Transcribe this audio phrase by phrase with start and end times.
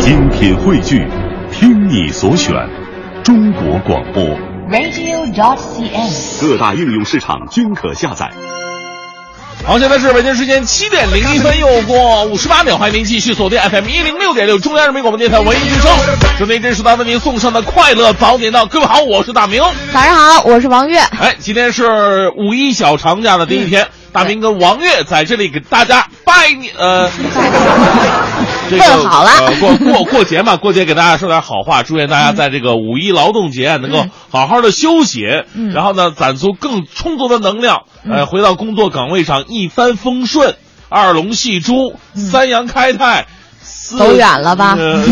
[0.00, 1.06] 精品汇聚，
[1.52, 2.54] 听你所选，
[3.22, 4.24] 中国广播。
[4.70, 6.40] radio.cn。
[6.40, 8.30] 各大应用市场均可下载。
[9.62, 15.90] 好，现在是北京时间七点零一分，又过五十八秒，欢迎您继续锁定 FM 一零六点六中央人民广播电台文艺之声，
[16.38, 18.64] 正在这时段为您送上的快乐早点到。
[18.64, 19.62] 各位好，我是大明。
[19.92, 20.98] 早上好，我是王悦。
[20.98, 27.08] 哎，今天是五一小长假的第一天，大明跟王悦在这里给大家拜年，呃，
[28.68, 40.56] 这个问好了呃过过过节嘛，过节给大家说点好话，祝愿大家在这个五一劳动节能够好好的休息，嗯然后呢，攒足更充足的能量，呃，回到工作岗位上一帆风顺，
[40.88, 43.26] 二龙戏珠，三阳开泰，
[43.60, 44.94] 四走远了吧呃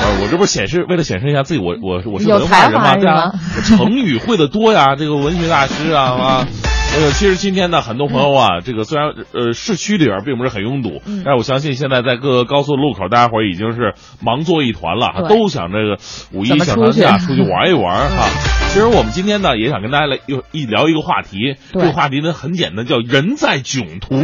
[0.00, 3.32] 呃，我这不是显示为了显示一下自己，我我我是文化人嘛，才华是对啊
[3.64, 6.46] 成语会的多呀，这个文学大师啊啊。
[6.94, 11.22] 这个其实今天呢，很多朋友啊，这个虽然呃市区里边并不是很拥堵，嗯。
[11.24, 15.98] 但是我相信现在在各个高速路口，大家伙已经是忙作一团了，都想这个
[16.32, 18.26] 五一小长假出去玩一玩哈。
[18.70, 24.16] 其实我们今天呢，也想跟大家来又一聊一个话题，这个话题呢很简单，叫人在囧途。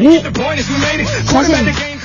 [1.27, 1.57] 相信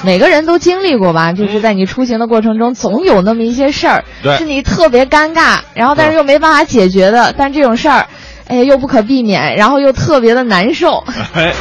[0.04, 4.38] 每个人都经历过吧，就是在你出行的过程中，总有那么一些事儿，对。
[4.38, 8.08] 是你特别尴尬，然后但是又没办法解决的，但这种事儿，
[8.50, 11.54] 哎，又不可避免，然后又特别的难受，哎，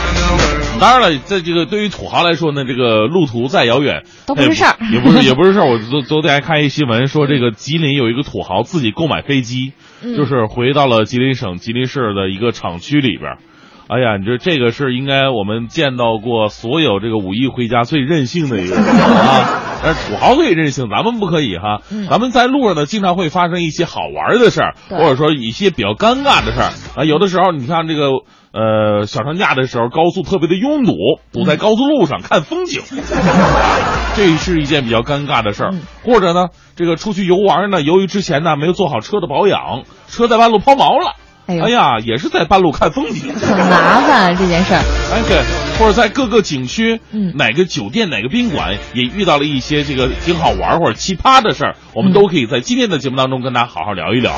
[0.81, 5.67] 当然了，在这个对于土豪来说呢，这个路途再遥远都不是事儿也不是 也不是事儿。
[5.67, 9.73] 我昨昨天还看一新闻说，这个吉林有一个土豪自己购买飞机，
[10.03, 13.39] 嗯就是回到了吉林省吉林市的一个厂区里边儿。
[13.89, 19.63] 哎呀，你这这个是应该我们见到过所有这个五一回家最任性的一个人啊！
[19.83, 21.81] 但是土豪可以任性，咱们不可以哈。
[21.91, 27.05] 嗯咱们在路上呢，经常会发生一些好玩的事儿，或者说一些比较尴尬的事儿啊。
[27.05, 28.09] 有的时候，你看这个
[28.53, 30.93] 呃小长假的时候，高速特别的拥堵，
[31.33, 32.83] 堵在高速路上看风景，
[34.17, 35.81] 这是一件比较尴尬的事儿嗯。
[36.05, 41.15] 或者呢，这个出去游玩呢，由于之前呢没有做好车的保养，车在半路抛锚了。
[41.49, 43.33] 哎呀，也是在半路看风景。
[43.41, 44.83] 很麻烦这件事儿。
[45.15, 45.43] 哎，对，
[45.79, 54.35] 或者在各个景区，嗯哪个酒店、哪个宾馆也遇到了一些这个挺好玩或者奇葩的事儿，我们都可以在今天的节目当中跟大家好好聊一聊。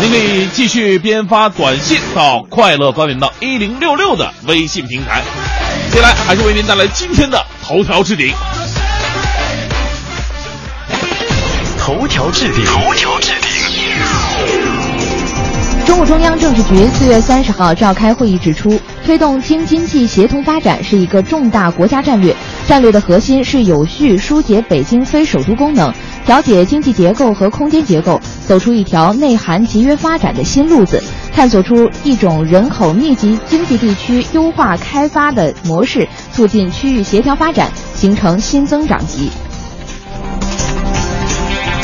[0.00, 5.20] 您可以继续编发短信到快乐早点到一零六六的微信平台。
[5.90, 8.32] 接下来还是为您带来今天的头条置顶。
[11.78, 13.31] 头条置顶，头条置顶。
[15.84, 22.34] 中共中央政治局四月三十号召开会议指出，推动京津冀协同发展是一个重大国家战略，
[22.68, 25.92] 战略的核心是有序疏解北京非首都功能，
[26.24, 31.02] 调节经济结构和空间结构，走出一条内涵集约发展的新路子，
[31.34, 39.30] 探索出一种人口密集经济地区优化开发的模式，促进区域协调发展，形成新增长极。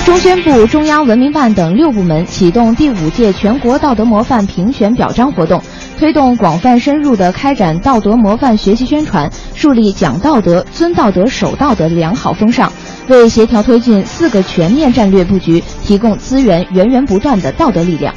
[0.09, 5.63] 中宣部、中央文明办等六部门启动第五届全国道德模范评选表彰活动，
[5.99, 12.73] 推动广泛深入地开展道德模范学习宣传，树立讲道德、尊道德、守道德的良好风尚，
[13.09, 18.15] 为协调推进四个全面战略布局提供资源源源不断的道德力量。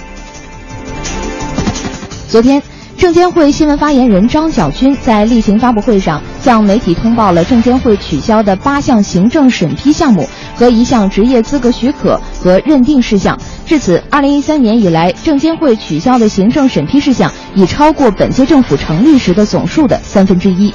[2.30, 2.63] 昨天，
[2.97, 13.38] 证监会新闻发言人张晓军在例行发布会上向媒体通报了证监会取消的八项行政审批项目和一项职业资格许可和认定事项。
[13.66, 20.74] 至此，二零一三年以来，证监会取消的行政审批事项已超过本届政府成立时的总数的三分之一。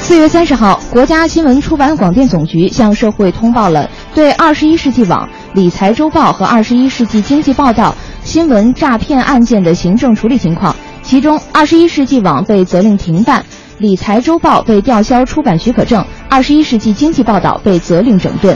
[0.00, 7.94] 四月三十号，国家新闻出版广电总局向社会通报了对《二十一世纪网》《理财周报》和《二十一世纪经济报道》
[8.26, 10.74] 新闻诈骗案件的行政处理情况。
[11.08, 13.40] 其中，《二十一世纪网》被责令停办，
[13.78, 18.54] 《理财周报》被吊销出版许可证，《二十一世纪经济报道》被责令整顿。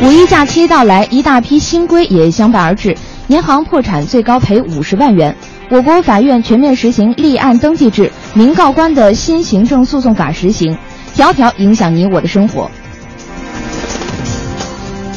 [0.00, 2.96] 五一假期到来，一大批新规也相伴而至。
[3.26, 5.34] 银行破产最高赔五十万元。
[5.70, 10.78] 我国法院全面实行立案登记制，民告官的新行政诉讼法实行，
[11.16, 12.70] 条条影响你我的生活。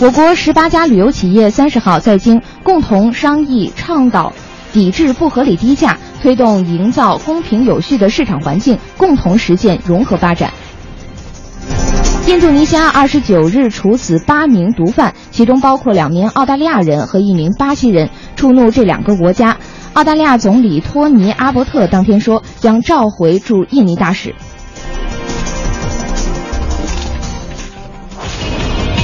[0.01, 4.33] 我国十八家旅游企业三十号在京共同商议倡导
[4.73, 10.51] 抵制不合理低价，推动营造公平有序的市场环境，共同实现融合发展。
[12.25, 19.57] 印度尼西亚二十九日处死八名毒贩，其中包括两名澳大利亚人和一名巴西人，触怒这两个国家。
[19.93, 24.33] 澳大利亚总理托尼·阿伯特当天说，将召回驻印尼大使。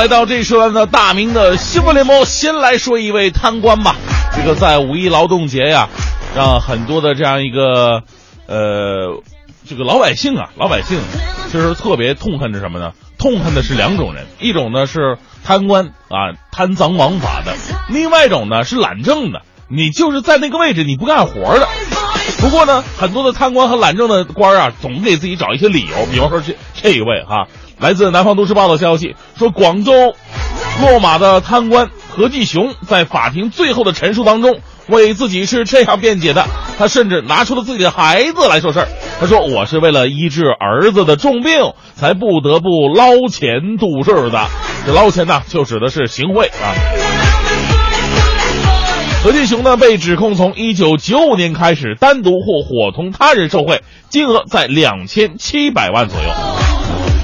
[0.00, 3.96] 来到这时段的大明的新闻联播，先来说一位贪官吧。
[4.34, 5.90] 这个在五一劳动节呀，
[6.34, 8.02] 让很多的这样一个
[8.46, 9.20] 呃，
[9.68, 10.98] 这个老百姓啊，老百姓
[11.52, 12.92] 其实特别痛恨的什么呢？
[13.18, 17.52] 痛恨的是两种人，一种呢是贪官啊，贪赃枉法的；
[17.92, 21.68] 另外一种呢是懒政的，你就是在那个位置你不干活的。
[22.38, 27.48] 不过呢，很多的贪官和懒政的官啊，总给自己找一些理由，比方说这这一位哈。
[27.80, 30.14] 来自南方都市报的消息说，广州
[30.82, 36.46] 落马的贪官何继雄在法庭最后的陈述当中，为自己是这样辩解的。
[36.78, 38.88] 他甚至拿出了自己的孩子来说事儿。
[39.18, 44.46] 他说：“我是为了医治儿子的重病，才不得不捞钱度日的。
[44.86, 46.72] 这捞钱呢，就指的是行贿啊。”
[49.24, 56.28] 何继雄呢，被指控从一九九五年开始，单独或伙同他人受贿，金额在两千七百万左右。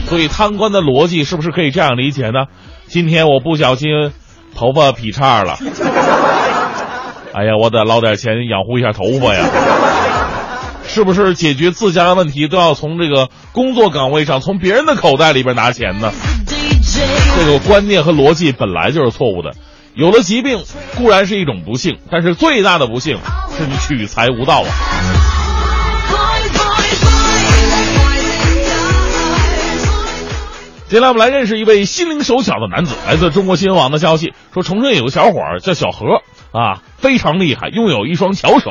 [0.09, 2.47] 所以贪官的逻辑是不是可以这样理解呢？
[2.87, 3.89] 今天我不小心
[4.55, 5.59] 头发劈叉了，
[7.35, 9.45] 哎呀，我得捞点钱养护一下头发呀。
[10.87, 16.13] 是不是解决自家的问题都要从这个工作岗位上从别人的口袋里边拿钱呢？
[17.37, 19.53] 这个观念和逻辑本来就是错误的。
[19.95, 20.63] 有了疾病
[20.95, 23.19] 固然是一种不幸，但是最大的不幸
[23.59, 25.46] 是你取财无道啊。
[30.89, 32.95] 接下来我们来认识一位心灵手巧的男子。
[33.09, 36.23] 来自中国新闻网的消息说，重庆有个小伙儿叫小何
[36.53, 38.71] 啊，非常厉害，拥有一双巧手，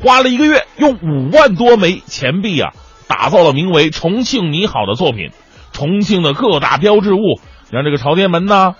[0.00, 2.70] 花了一个月，用五万多枚钱币啊，
[3.08, 5.30] 打造了名为《重庆你好》的作品。
[5.72, 7.40] 重庆的各大标志物，
[7.72, 8.74] 像这个朝天门呐、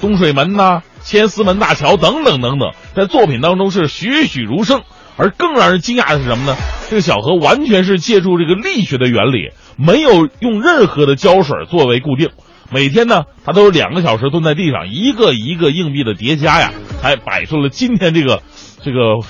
[0.00, 4.82] 东水门呐、千厮门大桥等等等等，在作品当中是栩栩如生。
[5.16, 6.56] 而更让人惊讶的是什么呢？
[6.88, 9.50] 这个小何完全是借助这个力学的原理，
[9.80, 12.30] 没有用任何的胶水作为固定。
[12.70, 18.42] 每天呢，他都有两个小时蹲在地上，一个一个硬币的叠加呀，才摆出了今天这个
[18.82, 19.20] 这个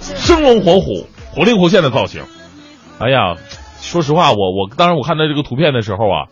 [0.00, 2.22] 生龙活虎、活灵活现的造型。
[2.98, 3.36] 哎呀，
[3.80, 6.26] 说实话，我我当时我看到这个图片的时候啊，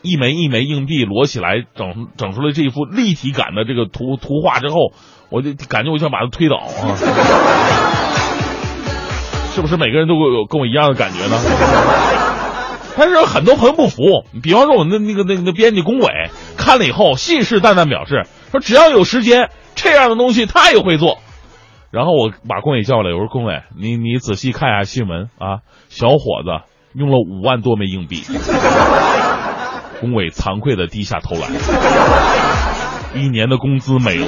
[0.00, 4.92] 一枚一枚硬币摞起来，整整出了这一幅立体感的这个图图画之后，
[5.28, 6.68] 我就感觉我想把它推倒啊。
[9.52, 11.36] 是不是每个人都有跟我一样的感觉呢？
[12.98, 14.02] 但是很多朋友不服，
[14.42, 16.08] 比方说我那那个那那编辑龚伟
[16.56, 21.18] 看了以后信誓旦旦表示说只要有时间，这样的东西他也会做。
[21.92, 28.24] 然后我把龚伟叫来，我说龚伟，你你仔细看一下新闻啊，小伙子用了五万多枚硬币。
[30.00, 31.48] 龚伟惭愧的低下头来，
[33.14, 34.26] 一年的工资没了。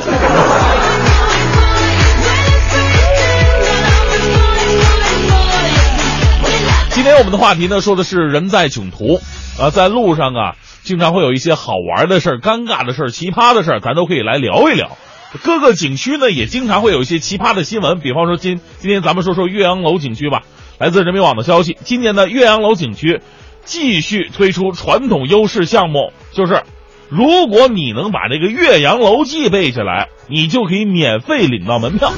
[7.00, 9.22] 今天我们的话题呢，说的是人在囧途，
[9.58, 14.98] 啊，在路上啊，经常会有一些好玩的事儿、尴尬的事儿、奇葩的事儿，咱都可以来聊一聊。
[15.42, 20.42] 各个景区呢，也经常会有一些奇葩的新闻，比方说今今天咱们说说岳阳楼景区吧。
[20.78, 23.22] 来自人民网的消息，今年的岳阳楼景区
[23.64, 26.64] 继续推出传统优势项目，就是
[27.08, 32.12] 如果你能把这个《岳阳楼记》背下来，你就可以免费领到门票。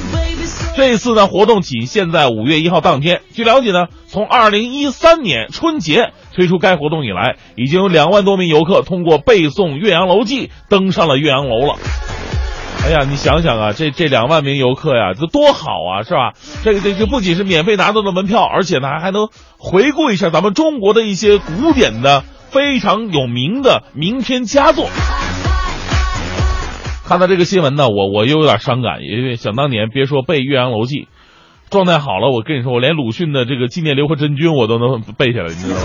[0.75, 3.21] 这次呢，活动仅限在五月一号当天。
[3.33, 11.75] 据了解呢，从二零一三年春节推出该活动以来，已经有两万多名游客通过背诵《岳阳楼记》登上了岳阳楼了。
[12.85, 16.33] 哎呀，你想想啊，这这两万名游客呀，这多好啊，是吧？
[16.63, 24.89] 这个这这不仅是免费拿到的门票，而且呢还能回顾一下咱们中国的一些古典的非常有名的名篇佳作。
[27.05, 30.95] 看到这个新闻呢，我我又有点伤感，因为想当年，别说背《岳阳楼记》，
[31.69, 35.81] 状态好了，我跟你说，我连鲁迅的这个《纪念刘和珍君》我都能背下来，你知道吗？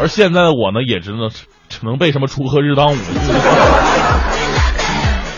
[0.00, 1.28] 而现在的我呢，也只能
[1.68, 2.96] 只能背什么“锄禾日当午”。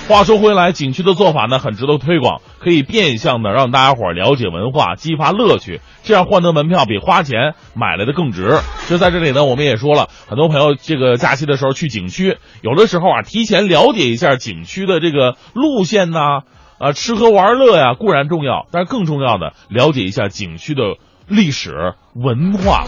[0.08, 8.60] 话说回来，景区的做法呢很值得推广，可以变相的让大家伙了解文化，激发乐趣，这样换得门票比花钱买来的更值。
[8.88, 16.42] 就在这里呢，我们也说了很多朋友这个假期的时候去景区，有的时候啊提前了解一下景区的这个路线呐，
[16.78, 20.82] 啊吃喝玩乐呀固然重要，但是更重要的了解一下景区的
[21.26, 22.84] 历史文化。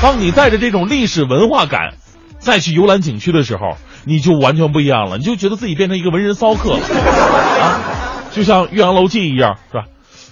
[0.00, 1.94] 当你带着这种历史文化感
[2.38, 3.76] 再去游览景区的时候。
[4.06, 9.86] 你就完全不一样了，你就觉得自己变成一个文人骚客了啊，就像《岳阳楼记》一样，是吧？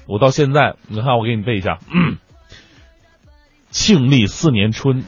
[0.07, 1.79] 我到现在，你看我给你背一下：
[3.71, 5.03] 庆历四年春，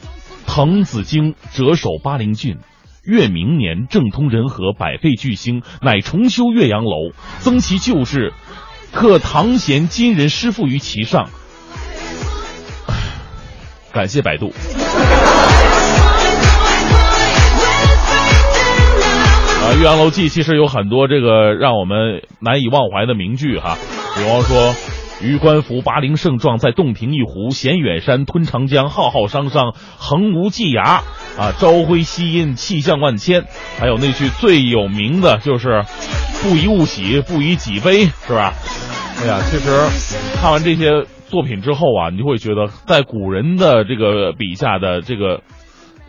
[0.47, 2.59] 滕子京谪守巴陵郡，
[3.05, 8.33] 越明年政通人和，百废具兴，乃重修岳阳楼，增其旧制，
[8.93, 11.29] 刻唐贤今人诗赋于其上。
[13.93, 14.53] 感谢百度。
[19.79, 23.77] 《岳阳楼记》其实有很多这个让我们难以忘怀的名句哈，
[24.17, 24.75] 比方说
[25.21, 31.01] “于官服拔陵胜状，在洞庭一湖；衔远山吞长江，浩浩汤汤，横无际涯。”
[31.37, 33.45] 啊，朝晖夕阴，气象万千。
[33.79, 35.85] 还有那句最有名的就是
[36.43, 38.55] “不以物喜，不以己悲”，是吧？
[39.21, 45.43] 哎呀，其实看完这些作品之后啊，你就会觉得，在古人的这个笔下的这个。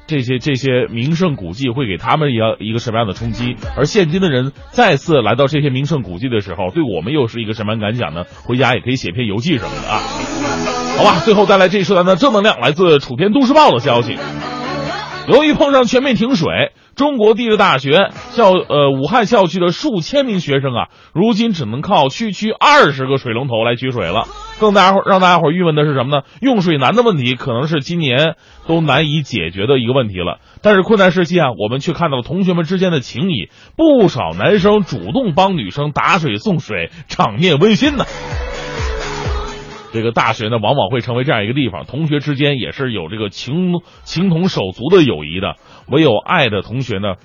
[0.07, 3.55] 这些这些名胜古迹会给他们一样一个什么样的冲击？
[3.75, 8.23] 而现今的人再次来到这些名胜古迹的时候，对我们又是一个什么样感想呢？
[8.43, 9.99] 回家也可以写篇游记什么的啊。
[10.97, 14.17] 好吧，最后再来这一时段的正能量，来自楚天都市报的消息。
[15.27, 24.25] 由于碰上全面停水，中国地质大学校呃武汉校区的数千名学生啊，如今只能靠区区二十个水龙头来取水了。
[24.59, 26.23] 更大家伙让大家伙郁闷的是什么呢？
[26.39, 28.35] 用水难的问题可能是今年
[28.67, 30.39] 都难以解决的一个问题了。
[30.61, 38.05] 但是困难时期啊，我们却看到了同学们之间的情谊，不少男生主动帮女生打水送水，场面温馨呢。
[39.97, 45.55] 这个大学呢，往往会成为这样一个地方，同学之间也是有这个情情同手足的友谊的。
[45.87, 47.15] 唯有爱的同学呢，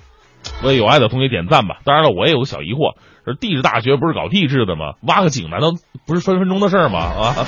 [0.63, 1.77] 为有爱的同学点赞吧。
[1.83, 2.95] 当然了，我也有个小疑惑，
[3.27, 4.93] 这地质大学不是搞地质的吗？
[5.07, 5.67] 挖个井难道
[6.07, 6.97] 不是分分钟的事儿吗？
[6.97, 7.45] 啊 啊！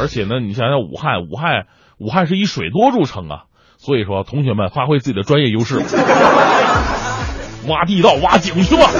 [0.00, 1.66] 而且呢，你想想武汉，武汉，
[2.00, 3.44] 武汉是以水多著称啊。
[3.76, 5.76] 所以说，同学们发挥自己的专业优势，
[7.68, 8.90] 挖地道、挖井去吧。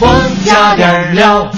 [0.00, 1.50] 我加点料。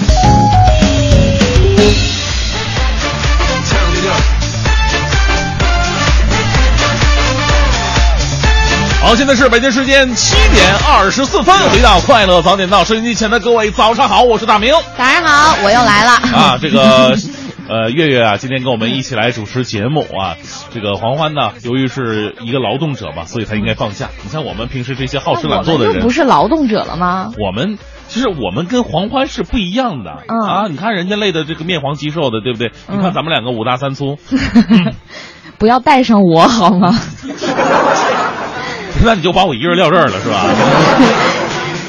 [8.99, 14.73] 好，现在是北京时间七点二十四分，回到快乐早点到，收音机前的各位早上好，我是大明。
[14.97, 17.15] 早上好，我又来了啊，这个。
[17.69, 20.37] 呃，月月啊，今天跟我们一起来主持节目啊。
[20.73, 24.07] 这个黄欢呢，由于是一个劳动者嘛，所以他应该放假。
[24.23, 27.31] 你像我们平时这些好吃懒做的人，不是劳动者了吗？
[27.37, 30.67] 我们其实我们跟黄欢是不一样的啊。
[30.69, 32.71] 你看人家累的这个面黄肌瘦的，对不对？
[32.89, 34.17] 你看咱们两个五大三粗，
[35.59, 36.97] 不要带上我好吗？
[39.03, 40.43] 那你就把我一个人撂这儿了是吧？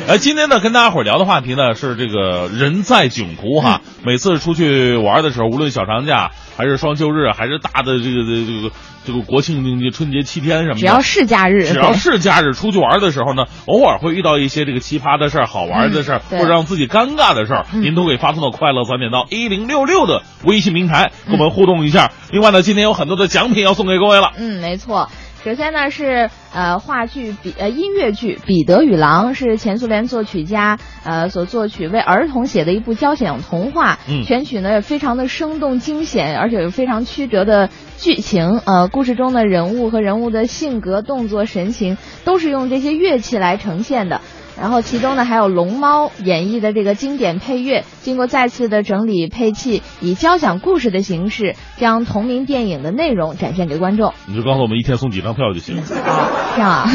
[0.08, 3.82] 哎，今天呢，跟大家伙聊的话题呢是这个人在囧途哈。
[4.06, 8.70] 每次出去玩的时候，无论小长假还是双休日，还是大的这个这个
[9.04, 22.12] 这个国庆春节七天什么的，只要是假日，只要是假日出去玩的时候呢，偶尔会遇到一些这个奇葩的事儿、好玩的事儿，或者让自己尴尬的事儿，您都可以发送到快乐三点到一零六六的微信平台，跟我们互动一下。
[22.30, 24.32] 另外呢，今天有很多的奖品要送给各位了。
[24.38, 25.10] 嗯，没错。
[25.44, 38.60] 首先呢是呃话剧比呃音乐剧《彼得与狼》是前苏联作曲家呃所作曲为儿童写的一部交响童话，全曲呢也非常的生动惊险，而且有非常曲折的剧情。
[38.66, 44.20] 呃，故事中的人物和人物的性格、动作、神情都是用这些乐器来呈现的。
[44.60, 54.12] 然后其中呢还有龙猫演绎的这个经典配乐，经过再次的整理配器，以交响故事的形式将同名电影的内容展现给观众。
[54.26, 55.82] 你就告诉我们一天送几张票就行了。
[55.86, 56.90] 这样啊。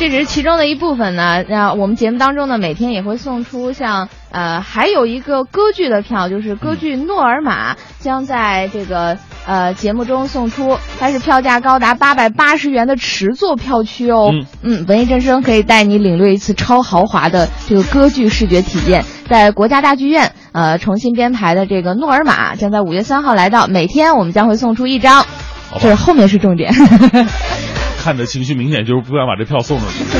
[0.00, 1.44] 这只是其中的一部分呢。
[1.46, 14.32] 那我们节目当中呢，每天也会送出像呃，还有一个歌剧的票，就是歌剧《诺尔玛》将在这个呃节目中送出，它是票价高达八百八十元的持座票区哦。
[14.62, 25.26] 嗯，文艺之声可以带你领略一次超豪华的这个歌剧视觉体验，在国家大剧院呃重新编排的这个《诺尔玛》将在五月三号来到，每天我们将会送出一张，
[25.78, 26.72] 这是后面是重点。
[28.00, 30.04] 看的情绪明显就是不想把这票送出去。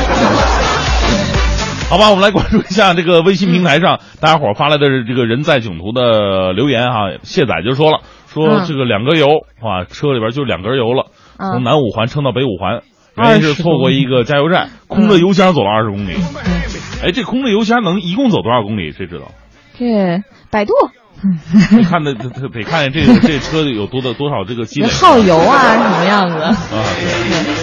[1.89, 7.11] 好吧，我们来关注一下这个微信平台上大家伙发来的这个人在囧途的留言哈。
[7.25, 9.27] 卸载就说了，说这个两格油
[9.61, 12.83] 啊，车里边就两格油了，从南五环撑到北五环，
[13.17, 16.13] 原因是错过一个加油站，空着油箱走了二十公里。
[17.03, 18.93] 哎，这空着油箱能一共走多少公里？
[18.93, 19.33] 谁知道？
[19.77, 20.73] 这百度。
[21.77, 26.57] 你看的得得看见这个这车有多的多少这个积累耗油啊什么样子啊？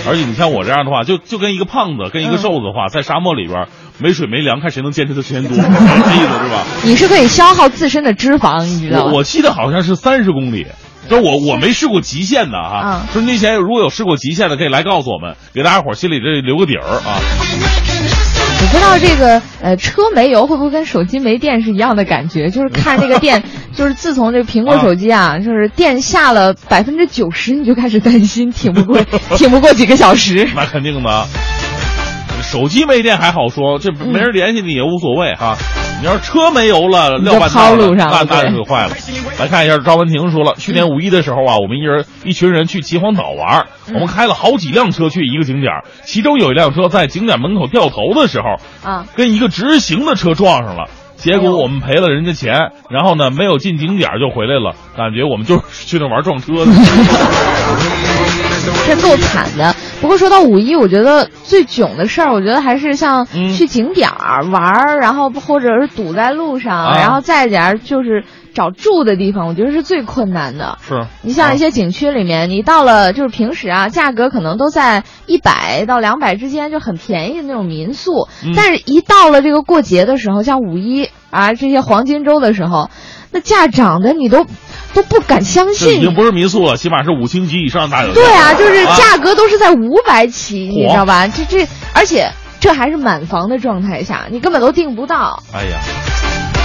[0.08, 3.67] 而且你像我这样的话，就就跟一个胖子跟一个瘦子的话，在沙漠里边
[4.00, 6.63] 没水没粮，看谁能坚持的时间多， 这意思是吧？
[6.84, 9.12] 你是可以消耗自身的脂肪，你知道吗？
[9.13, 10.67] 我记得好像是三十公里，
[11.10, 13.02] 就我我没试过极限的哈。
[13.12, 18.27] 说那前如果有试过极限的，可以来告诉我们，给大家伙心里这留个底儿啊。
[18.60, 22.50] 你知道这个呃车没油会不会跟手机没电是一样的感觉？
[22.50, 23.43] 就是看这个电，
[23.74, 29.02] 就是自从这个苹果手机啊，就是电下了百分之九十，你就开始担心挺不过
[29.36, 30.50] 挺不过几个小时。
[30.56, 31.28] 那肯定的，
[32.41, 35.56] 手机没电还好说，这没人联系你也无所谓哈。
[35.99, 38.91] 你要是车没油了，撂半道上，那那就坏了。
[39.39, 45.73] 来看一下赵文婷说了，去年五一的时候啊，我们一人一群人去秦皇岛玩，我们开了好几辆车去一个景点，
[46.05, 48.57] 其中有一辆车在景点门口掉头的时候，
[48.88, 56.71] 啊，跟一个直行的车撞上了，结果我们赔了人家钱，然后呢没有进景点就回来了，感觉我们就是去那玩撞车的。
[58.86, 59.75] 这够惨的。
[60.01, 70.77] 不过说到五一，我觉得最囧的事儿，我觉得还是像去景点儿玩儿，然后或者是堵在路上，然后再点就是找住的地方，我觉得是最困难的。
[70.88, 82.91] 是你像一些景区里面，你到了就是平时啊，价格可能都在一百到两百之间，就很便宜的那种民宿，但是一到了这个过节的时候，像五一啊这些黄金周的时候，
[83.32, 84.45] 那价涨的你都。
[84.93, 88.26] 都不敢相信，已经不是民宿了，起码是五星级以上大酒店。
[88.26, 91.28] 对啊，就是价格都是在五百起，你知道吧？
[91.28, 95.43] 这这，而且这还是满房的状态下，你根本都订不到。
[95.54, 95.80] 哎呀，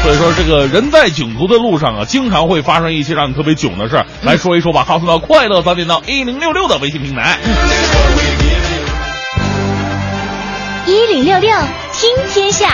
[0.03, 4.07] 所以说这个人在囧途的路上啊，经常会发生一些让你特别囧的事儿。
[4.23, 7.39] 来说一说吧，发送到快乐早点到一零六六的微信平台。
[10.87, 11.51] 一零六六
[11.93, 12.69] 听天下。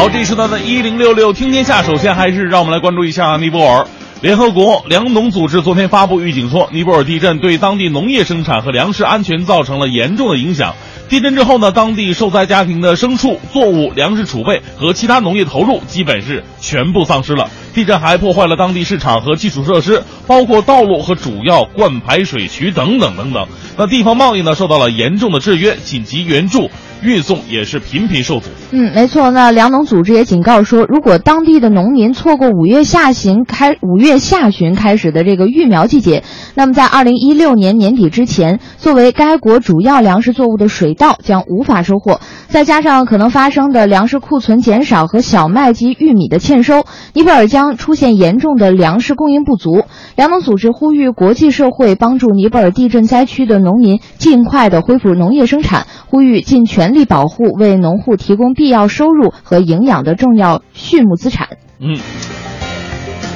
[0.00, 3.86] 好，这时段的一零六六听天下，首先还是让我们来关注一下尼泊尔。
[4.22, 10.74] 联合国粮农组织昨天发布预警说，尼泊尔地震对当地农业生产和粮食安全造成了严重的影响。
[11.10, 17.50] 地震之后呢，当地受灾家庭的牲畜、作物、粮食储备和其他农业投入基本是全部丧失了。
[17.74, 23.46] 地震还破坏了当地市场和基础设施，包括道路和主要灌排水渠等等等等。
[23.76, 26.70] 那地方贸易呢，受到了严重的制约，紧急援助。
[27.02, 28.50] 运送也是频频受阻。
[28.72, 29.30] 嗯，没错。
[29.30, 36.22] 那粮农组织也警告说，如果当地的农民错过五月下旬开五月下旬开始的这个育苗季节，
[36.54, 42.20] 那么在二零一六年年底之前，作为该国主要粮食作物的水稻将无法收获。
[42.48, 46.84] 再加上可能发生的粮食库存减少和小麦及玉米的欠收，
[47.14, 49.84] 尼泊尔将出现严重的粮食供应不足。
[50.16, 56.89] 粮农组织呼吁国际社会帮助尼泊尔地震灾区的农民尽快的恢复农业生产，呼吁尽全。
[56.94, 61.48] 力保护为农户提供必要收入和营养的重要畜牧资产。
[61.78, 61.98] 嗯。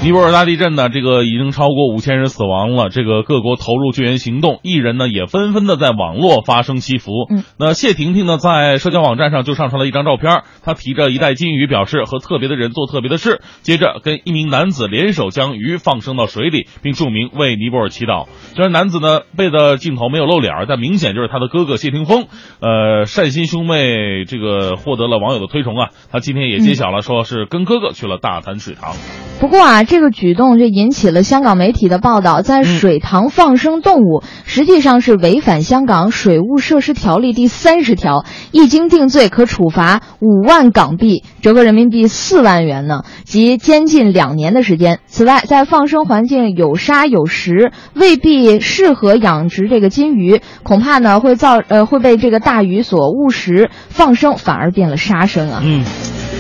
[0.05, 2.91] 尼泊尔大地震呢，这个已经超过五千人死亡了。
[2.91, 7.11] 这个各国投入救援行动，艺人呢也纷纷的在网络发声祈福。
[7.31, 13.41] 嗯，那谢婷婷呢在社交网站上就上传了一张照片，她提着一袋金鱼，表示和特别的人做特别的事。
[13.63, 18.27] 接着跟一名男子联手将鱼放生到水里，并注明为尼泊尔祈祷。
[18.55, 22.27] 虽然男子呢背的镜头没有露脸，但明显就是他的哥哥谢霆锋。
[22.61, 25.89] 呃，善心兄妹这个获得了网友的推崇啊。
[26.13, 28.93] 他今天也揭晓了，说是跟哥哥去了大潭水塘。
[29.41, 29.83] 不过啊。
[29.94, 44.99] 这这个举动就引起了香港媒体的报道，在水塘放生动物，实际上是违反香港水务设施条例第三十条，一经定罪可处罚五万港币，折合人民币四万元呢，即监禁两年的时间。
[45.07, 55.63] 此外，在放生环境有沙有石，未必适合养殖这个金鱼，恐怕呢会造呃会被这个大鱼所误食，放生反而变了杀生啊。
[55.65, 55.85] 嗯。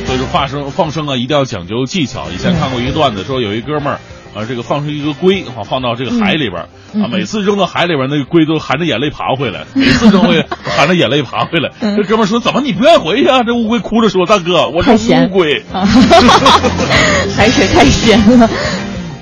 [0.07, 2.27] 所以说放生放生啊，一定要讲究技巧。
[2.31, 3.99] 以前看过一个段子，说有一哥们儿，
[4.35, 6.69] 啊，这个放出一个龟，啊，放到这个海里边儿，
[7.03, 11.71] 啊，每次扔到海里边那个龟都含着眼泪爬回来，每次扔回 含着眼泪爬回来。
[11.81, 18.49] 这哥们儿说：“怎么你不愿意回去啊？”这乌龟哭着说：“大哥，我是乌龟，海 水太咸了。”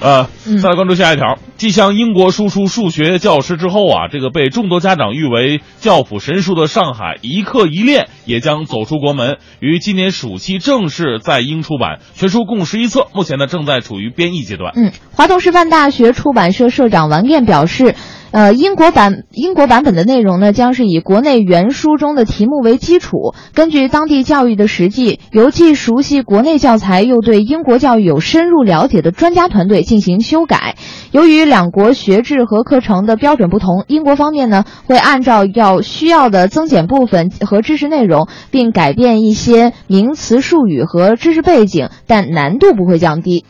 [0.03, 0.29] 呃，
[0.61, 1.39] 再来关注下一条。
[1.57, 12.01] 继向英国输出数学教师之后啊，这个被众多家长誉为教辅神书的上海一课一练也将走出国门，于今年暑期正式在英出版。
[12.15, 14.73] 全书共十一册，目前呢正在处于编译阶段。
[14.75, 17.95] 嗯，华东师范大学出版社社长王燕表示。
[18.33, 30.77] 呃，英国版英国版本的内容呢，将是以国内原书中的题目为基础，根据当地教育的实际，由既熟悉国内教材又对英国教育有深入了解的专家团队进行修改。
[31.11, 43.45] 由于两国学制和课程的标准不同，英国方面呢会按照要需要的增减部分和知识内容，并改变一些名词术语和知识背景，但难度不会降低。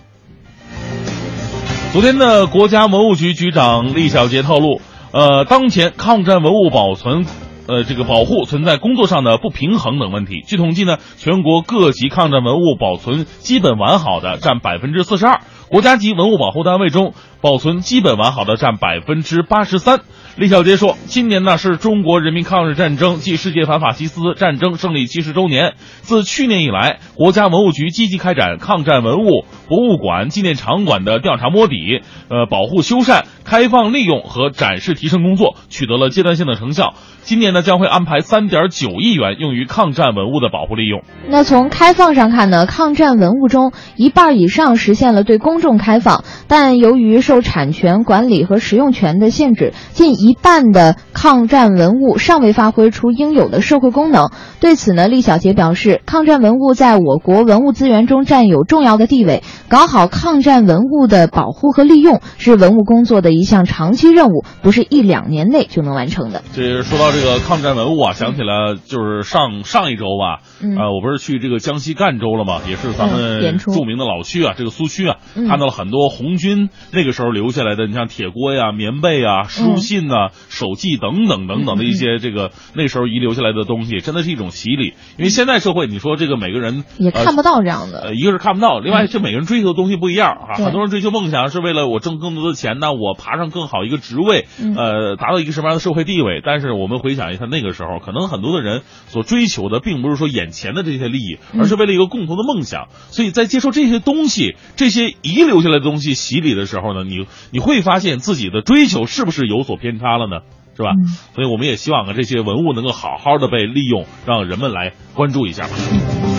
[1.93, 4.81] 昨天呢国家文物局局长厉小杰透露，
[5.13, 7.27] 呃，当前抗战文物保存，
[7.69, 10.41] 呃，这个保护存在工作上的不平衡等问题。
[10.47, 20.01] 据统计呢，全国各级抗战文物保存基本完好的占百分之四十二，国家级文物保护单位中保存基本完好的占百分之八十三。
[20.35, 25.75] 李小杰说：“今年呢是中国人民抗日战争暨世界反法西斯战争胜利七十周年。
[26.01, 36.95] 自去年以来，国家文物局积极开展抗战文物博物馆、纪念场馆的调查摸底、呃保护修缮、开放利用和展示提升工作，取得了阶段性的成效。
[37.21, 41.03] 今年呢将会安排三点九亿元用于抗战文物的保护利用。
[41.29, 54.31] 那从开放上看呢，抗战文物中一半以上实现了对公众开放，但由于受产权管理和使用权的限制，近。”一半的抗战文物尚未发挥出应有的社会功能。
[54.61, 66.45] 对此呢，厉小杰表示，抗战文物在我国文物资源中占有重要的地位，搞好抗战文物的保护和利用是文物工作的一项长期任务，不是一两年内就能完成的。
[66.55, 70.47] 这说到这个抗战文物啊，想起来就是上上一周吧，
[70.79, 72.61] 呃，我不是去这个江西赣州了吗？
[72.69, 75.17] 也是咱们著名的老区啊，这个苏区啊，
[75.49, 80.03] 看到了很多红军那个时候留下来的，你像铁锅呀、棉被啊、书信。
[80.13, 84.95] 啊，手记等等等等的一些这个那时候遗留下来的东西，真的是一种洗礼。
[85.17, 90.55] 因为现在社会，你说这个每个人也看不到这样的，呃，一个是看不到，另外这每个人追求的东西不一样啊。
[90.57, 94.47] 很多人追求梦想是为了我挣更多的钱呢，我爬上更好一个职位，
[94.77, 96.43] 呃，达到一个什么样的社会地位。
[96.45, 102.87] 但是我们回想一下那个时候，可能很多的人所追求的并不是说眼前的这些利益，而是为了一个共同的梦想。
[103.11, 110.13] 所以在接受这些东西、这些遗留下来的东西洗礼的时候呢，你你会发现自己的追求是不是有所偏差。
[110.13, 110.43] 了呢，
[110.77, 110.91] 是吧？
[111.35, 115.67] 所以我们也希望啊，这些文物能够好好的被利用，让人们来关注一下。
[115.67, 116.32] 听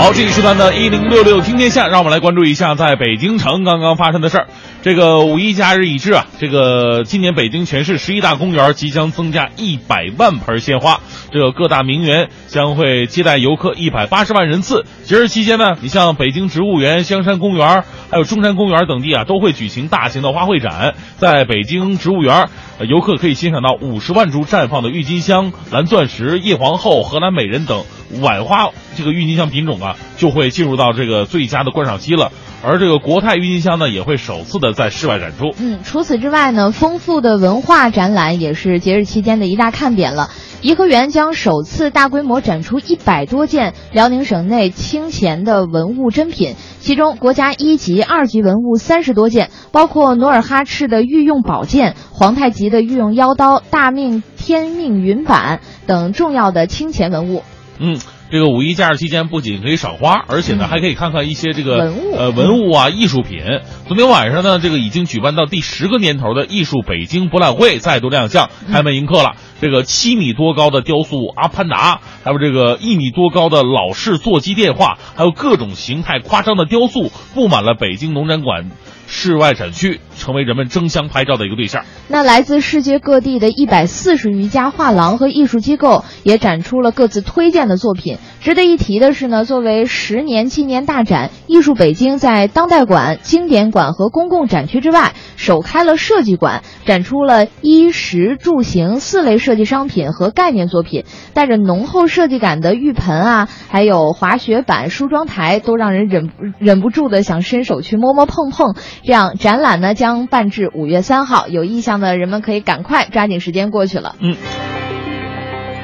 [0.00, 4.46] 好，这一时段的一零六六听天下，让我们来关注一下在北京城刚刚发生的事儿。
[4.82, 14.86] 这个五一假日已至啊，这个今年北京全市十一大公园即将增加一百万盆鲜花，这个各大名园将会接待游客一百八十万人次。
[15.04, 20.94] 节日期间呢，你像北京植物园、香山公园，还有中山公园等地啊，都会举行大型的花卉展。
[21.18, 22.48] 在北京植物园，
[22.88, 27.84] 游客可以欣赏到五十万株绽放的郁金香、蓝钻石、叶皇后、荷兰美人等
[28.22, 32.32] 晚花这个郁金香品种啊，就会进入到这个最佳的观赏期了。
[32.62, 35.54] 而这个国泰郁金香呢，也会首次的在室外展出。
[35.58, 40.30] 嗯，除此之外呢，丰富的文化展览也是节日期间的一大看点了。
[40.60, 57.42] 颐和园将首次大规模展出一百多件辽宁省内清乾的文物珍品，其中国家一级、二级文物三十多件，包括努尔哈赤的御用宝剑、皇太极的御用腰刀、大命天命云板等重要的清乾文物。
[57.78, 57.98] 嗯。
[58.30, 63.40] 这个五一假日期间，不仅可以赏花，而且呢，还可以看看一些这个文物呃文物啊、艺术品。
[63.88, 69.34] 昨天晚上呢，这个已经举办到第十个年头的艺术北京博览会再度亮相，开门迎客了。
[69.60, 78.70] 这个七米多高的雕塑阿潘达，还有这个一米多高的老式座机电话，还有各种形态夸张的雕塑，布满了北京农展馆。
[79.12, 81.84] 室外展区成为人们争相拍照的一个对象。
[82.06, 88.18] 那来自世界各地的一百四十余家画廊和艺术机构也展出了各自推荐的作品。
[88.40, 101.04] 值得一提的是呢，作为十年纪念大展，艺术北京在当代馆、经典馆和公共展区之外，首开了设计馆，展出了衣食住行四类设计商品和概念作品。
[101.34, 108.74] 带着浓厚设计感的浴盆啊，还有滑雪板、梳妆台，都让人忍忍不住的想伸手去摸摸碰碰。
[109.02, 114.16] 这样，展览呢将办至五月三号，有意向的人们可以赶快抓紧时间过去了。
[114.20, 114.36] 嗯。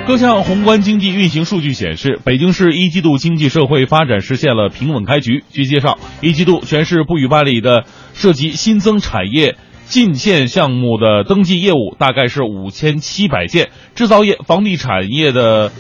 [0.06, 5.42] 各项宏观经济运行数据显示，北京市一季度经济社会发展实现了平稳开局。
[5.50, 7.82] 据介绍，一季度全市不予办理的
[8.14, 9.56] 涉及新增产业
[9.88, 15.72] 进线项目的登记业务大概是五千七百件，制造业、房地产业的。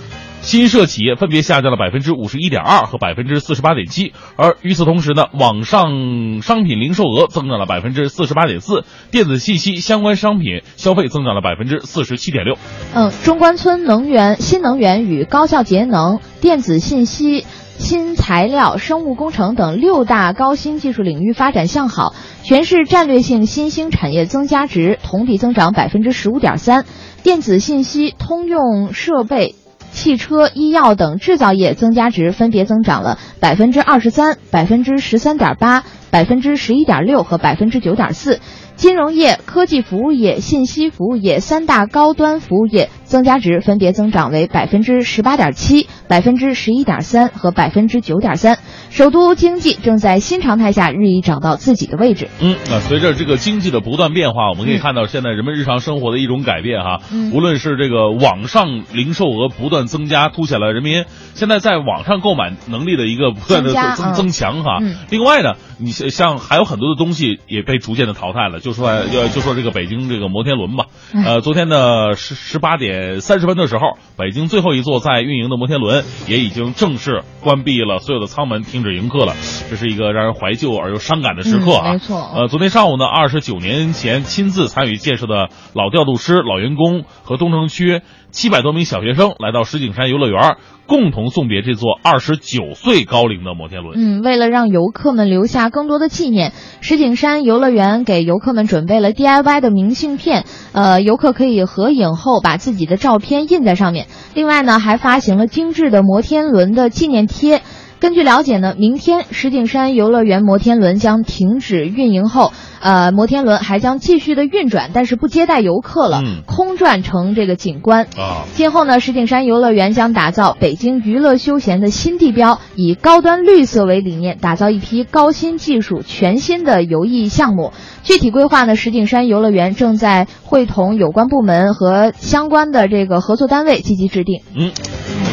[0.46, 12.56] 新设企业分别下降了百分之五十一点二和百分之四十八点七，而与此同时呢，网上商品零售额增长了百分之四十八点四，电子信息相关商品消费增长了百分之四十七点六。
[12.94, 17.44] 嗯，中关村能源、新能源与高效节能、电子信息、
[17.76, 26.84] 新材料、生物工程等六大高新技术领域发展向好，全市战略性新兴产业增加值同比增长百分之十五点三，
[27.24, 29.56] 电子信息、通用设备。
[29.96, 38.38] 汽车、医药等制造业增加值分别增长了百分之二十三、百分之十三点八、百分之十一点六和百分之九点四。
[38.76, 48.58] 金融业、科技服务业、信息服务业三大高端服务业增加值分别增长为百分之十八点七、百分之十一点三和百分之九点三。
[48.90, 52.28] 首都经济正在新常态下日益找到自己的位置。
[52.40, 57.00] 嗯，那随着这个经济的不断变化，我们可以看到现在人们日常生活的一种改变哈。
[57.10, 64.80] 嗯，无论是这个网上零售额不断增加，凸显了人民现在在网上购买能力的一个不断的增增强哈。
[65.10, 68.60] 另外呢，你像像还有很多的东西也被逐渐的淘汰了。
[68.66, 70.86] 就说要就说这个北京这个摩天轮吧，
[71.24, 79.34] 呃，昨天的十十八点三十分的时候，北京最后一座在运营的摩天轮也已经正式关闭了所有的舱门，停止迎客了。
[79.70, 81.92] 这是一个让人怀旧而又伤感的时刻啊！
[81.92, 82.28] 没错。
[82.34, 88.02] 呃，昨天上午呢，二十九年前亲自参与建设的老调度师、老员工和东城区
[88.32, 90.56] 七百多名小学生来到石景山游乐园。
[90.88, 93.98] 共同送别这座二十九岁高龄的摩天轮。
[93.98, 104.08] 嗯，为了让游客们留下更多的纪念，石景山游乐园给游客们们准备了 DIY 的明信片，呃，游客可以合影后把自己的照片印在上面。
[104.34, 107.62] 另外呢，还发行了精致的摩天轮的纪念贴。
[107.98, 118.04] 根据了解呢，明天石景山游乐园摩天轮将停止运营后，呃，摩天轮还将继续的运转，但是不接待游客了，空转成这个景观。
[118.18, 127.72] 啊，今后呢，石景山游乐园将打造北京娱乐休闲的新地标，以高端绿色为理念，打造一批高新技术、全新的游艺项目。
[128.02, 134.42] 具体规划呢，石景山游乐园正在会同有关部门和相关的这个合作单位积极制定。
[134.54, 134.70] 嗯。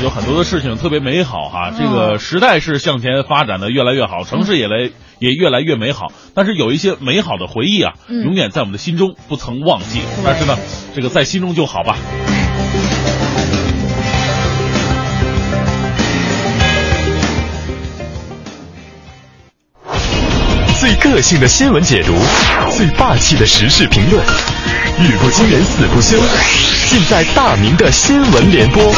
[0.04, 6.08] 有很多的事情特别美好哈，这个时代是向前发展的越来越好，城市也来也越来越美好。
[6.36, 10.02] 但是有一些美好的回忆啊，永远在我们的心中不曾忘记。
[10.26, 10.58] 但是呢，
[10.94, 11.98] 这个在心中就好吧。
[20.82, 22.14] 最个性的新闻解读，
[22.72, 24.22] 最霸气的时事评论，
[25.00, 26.18] 语不惊人死不休，
[26.90, 28.94] 尽在大明的新闻联播。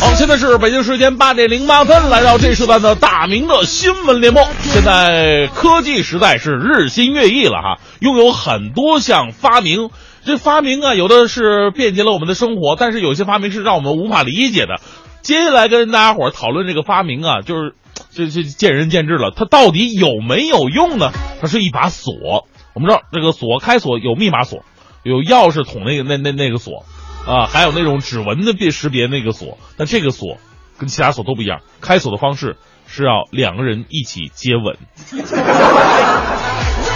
[0.00, 4.46] 好，现在是北京时间八点零八分，来到这时段的大明的新闻联播。
[4.64, 9.88] 现在科技时代是日新月异了哈，拥有很多项发明。
[10.24, 14.80] 这发明啊，有的是便捷了我们的生活，但是有些发明是让我们无法理解的。
[15.22, 17.74] 接下来跟大家伙儿讨论这个发明啊，就是
[18.10, 21.12] 这这见仁见智了，它到底有没有用呢？
[21.40, 24.64] 它是一把锁，我们知道这个锁开锁有密码锁，
[25.02, 26.84] 有钥匙捅那个那那那个锁。
[27.26, 30.36] 啊，还有那种指纹的辨识别那个锁，但这个锁
[30.78, 34.76] 跟其他锁都不一样，开锁的方式是要两个人一起接吻。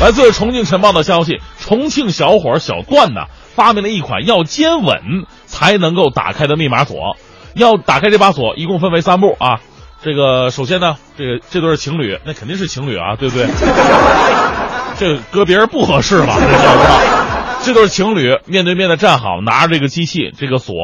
[0.00, 7.16] 来自重庆晨报的消息，重庆小伙小段呢发明了一款要接吻才能够打开的密码锁。
[7.54, 9.60] 要打开这把锁，一共分为三步啊。
[10.02, 13.46] 这个首先呢，这个这对情侣，那肯定是情侣啊，对不对？
[14.98, 16.34] 这搁别人不合适吧？
[16.40, 17.58] 这是吧？
[17.62, 20.74] 这对情侣面对面的站好，拿着这个机器，这个锁，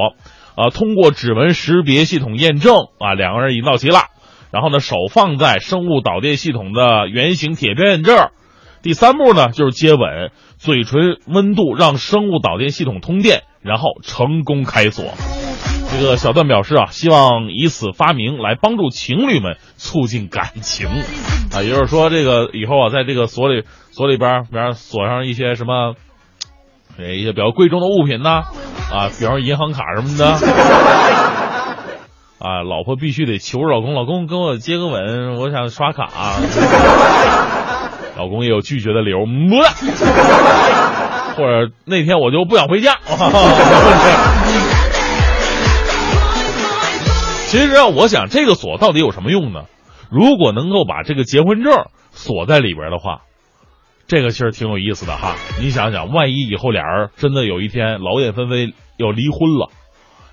[0.55, 4.03] 啊，通过指纹识别系统验证，啊，两个人已经到齐了。
[4.53, 8.31] 然后呢，手放在生物导电系统的圆形铁片这儿。
[8.83, 15.15] 第三步呢，就是接吻，嘴唇温度让生物导电系统通电，然后成功开锁。
[15.91, 20.89] 这个小段表示啊，希望以此发明来帮助情侣们促进感情，
[21.53, 25.95] 啊，也就是说，这个以后啊，在这个锁里锁里边，比方锁上一些什么。
[27.01, 28.43] 一些比较贵重的物品呢，
[28.91, 30.33] 啊，比方银行卡什么的，
[32.41, 36.35] 啊，老婆必须得求着老公，老公跟我接个吻，我想刷卡，啊
[38.19, 39.63] 老公也有拒绝的理由，么，
[41.39, 42.99] 或者那天我就不想回家。
[47.47, 49.63] 其实啊，我想这个锁到底有什么用呢？
[50.11, 51.73] 如果能够把这个结婚证
[52.11, 53.21] 锁在里边的话。
[54.09, 59.71] 这个其实挺有意思的哈，你想想，万一以后俩人真的有一天劳燕分飞要离婚了，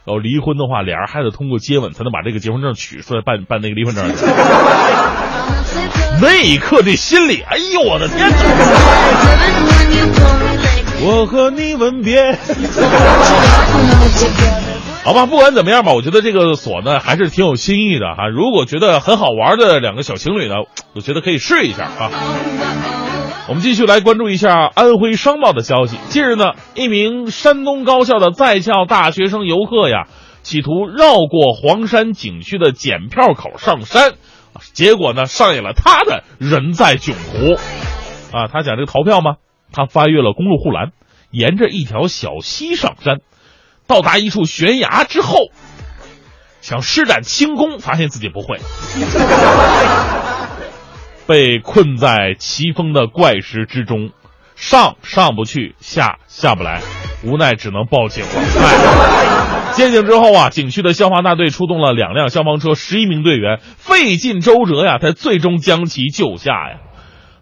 [0.07, 4.05] 要离婚的话，俩人还得通过接吻才能把这个结婚证取出来办办那个离婚证。
[6.21, 8.31] 那一刻这心里，哎呦我的天！
[11.01, 12.37] 我和你吻别。
[15.03, 18.27] 好吧，不管怎么样吧，我觉得这个锁呢还是挺有新意的哈。
[18.27, 20.55] 如果觉得很好玩的两个小情侣呢，
[20.95, 22.09] 我觉得可以试一下啊。
[23.47, 25.97] 我们继续来关注一下安徽商报的消息。
[26.09, 30.07] 近日呢，一名山东高校的在校大学生游客呀，
[30.41, 34.13] 企图绕过黄山景区的检票口上山，
[34.73, 37.53] 结果呢，上演了他的人在囧途。
[38.35, 39.35] 啊，他讲这个逃票吗？
[39.71, 40.91] 他翻越了公路护栏，
[41.29, 43.19] 沿着一条小溪上山，
[43.85, 45.49] 到达一处悬崖之后，
[46.61, 48.59] 想施展轻功，发现自己不会。
[51.27, 54.11] 被困在奇峰的怪石之中，
[54.55, 56.81] 上上不去，下下不来，
[57.23, 59.71] 无奈只能报警了。
[59.73, 66.77] 接警之后啊，景区的消防大队出动了两辆消防车，十一名队员费尽周折呀，才最终将其救下呀。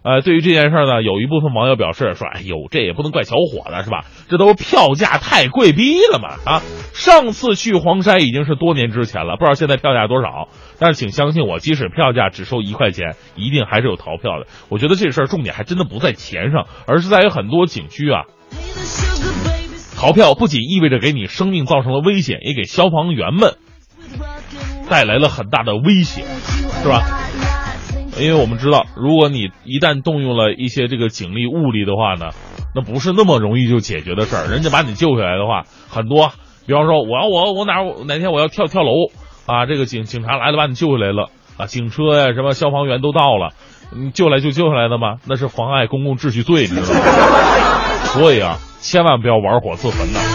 [0.04, 4.04] 呃，对于这件事呢，有一部分网友表示说：“哎呦，这也不能怪小伙子是吧？
[4.28, 6.36] 这都票价太贵逼了嘛！
[6.44, 10.48] 啊，上次去黄山已经是多年之前了，不知道现在票价多少。
[10.78, 14.46] 但是请相信我，即使票价只收一块钱，一定还是有逃票的。
[14.68, 18.24] 我觉得这事儿重点还真的不在钱上，而是在于很多景区啊，
[19.96, 23.54] 逃票不仅意味着给你生命造成了危险，也给消防员们
[24.90, 26.24] 带来了很大的威胁，
[26.82, 27.02] 是吧？”
[28.20, 32.32] 因为我们知道，如果你一旦动用了一些这个警力、物力的话呢，
[32.74, 34.46] 那不是那么容易就解决的事儿。
[34.48, 36.32] 人家把你救下来的话，很多，
[36.66, 38.90] 比方说，我要我我哪哪天我要跳跳楼
[39.46, 43.50] 啊，这个警警察来了把你救下来了啊，警车呀什么消防员都到了，
[43.94, 45.16] 你救来就救下来的吗？
[45.26, 47.00] 那是妨碍公共秩序罪，你知道吗？
[48.14, 50.33] 所以啊，千万不要玩火自焚呐。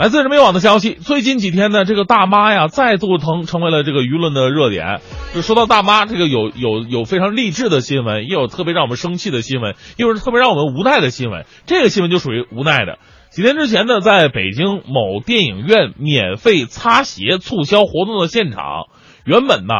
[0.00, 5.02] 来自人民网的消息，最近几天呢，这个大妈呀，再度成成为了这个舆论的热点。
[5.34, 11.44] 就说到大妈，这个有有有非常励志的新闻，也有特别让我们生气的新闻，又是特别让我们无奈的新闻。
[11.66, 12.98] 这个新闻就属于无奈的。
[13.28, 18.86] 几天之前呢，在北京某电影院免费擦鞋促销活动的现场，
[19.26, 19.74] 原本呢，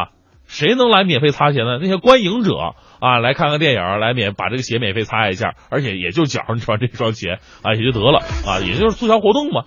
[0.45, 1.79] 谁能来免费擦鞋呢？
[1.81, 9.63] 那些观影者啊，来看看电影，来免把这个鞋免费擦一下，而且也就脚上穿这双鞋啊，也就得了啊，也就是促销活动嘛。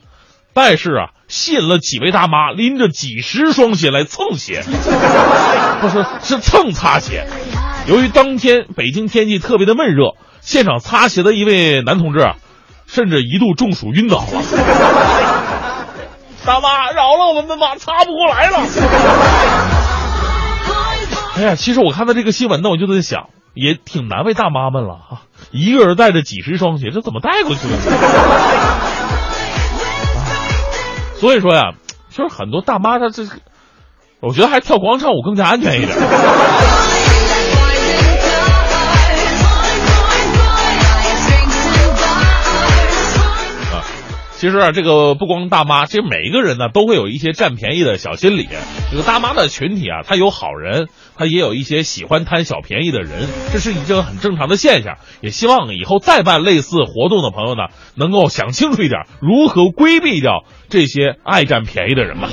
[0.55, 4.63] 但是啊，吸引了几位大妈拎着几十双鞋来蹭鞋，
[5.83, 7.27] 不是是蹭擦鞋。
[7.87, 12.37] 由于当天北京天气特别的闷热，现场擦鞋的一位男同志啊，
[12.87, 14.27] 甚至一度中暑晕倒了。
[16.47, 18.59] 大妈，饶了我们吧，擦不过来了。
[21.37, 27.75] 哎呀，其实我看到这个新闻呢，我就在想，也挺难为大妈们了啊，一个人带着几十双鞋，这怎么带过去的？
[31.25, 31.73] 所以说呀，
[32.11, 33.25] 其实很多大妈她这，
[34.21, 35.97] 我觉得还跳广场舞更加安全一点。
[44.45, 48.47] 其实啊，这个不光大妈，其实每一个人呢都会有一些占便宜的小心理。
[48.91, 54.99] 这个大妈的群体啊，她有好人，她也有一些喜欢贪小便宜的人，这是一个很正常的现象。
[55.23, 62.29] 也希望以后再办类似活动的朋友呢，能够想清楚一点，如何规避掉这些爱占便宜的人吧。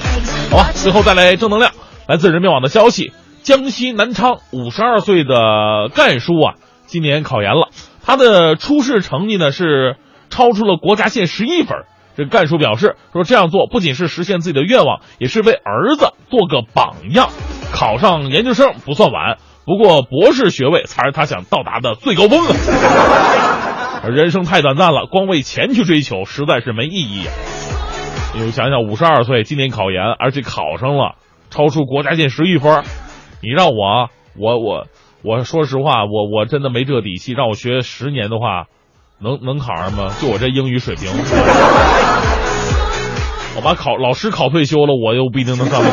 [0.49, 1.71] 好吧，最后再来正能量，
[2.09, 6.55] 来自人民网的消息：江西南昌五十二岁的干叔啊，
[6.87, 7.69] 今年考研了，
[8.03, 9.95] 他的初试成绩呢是
[10.29, 11.85] 超出了国家线十一分。
[12.23, 17.29] 这干叔表示说，这样做不仅是实现自己的愿望，也是为儿子做个榜样。
[17.73, 24.05] 考上研究生不算晚，不过博士学位才是他想到达的最高峰啊！
[24.07, 27.31] 人生太短暂了，光为钱去追求实在是没意义呀。
[28.35, 31.15] 你想想，五十二岁今年考研，而且考上了，
[31.49, 32.83] 超出国家线十一分，
[33.41, 34.85] 你让我，我我
[35.23, 38.67] 我说实话，我我真的没这底气，让我学十年的话。
[39.23, 40.11] 能能考上吗？
[40.19, 41.05] 就我这英语水平，
[43.55, 45.81] 我把考老师考退休了，我又不一定能上。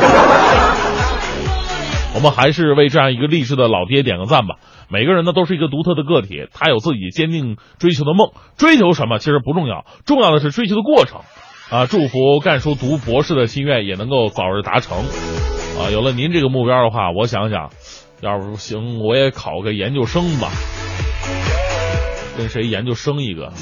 [2.14, 4.56] 我们还是为这样一个励志的老爹点个赞吧。
[4.88, 8.30] 每个人呢都是一个独特的个体，他有自己坚定追求的梦。
[8.56, 11.20] 追求什么其实不重要，重要的是追求的过程。
[11.70, 14.96] 啊，祝福干叔读博士的心愿也能够早日达成。
[14.98, 17.70] 啊，有了您这个目标的话，我想想，
[18.20, 20.48] 要不行，我也考个研究生吧。
[22.38, 23.52] 跟谁研究生一个？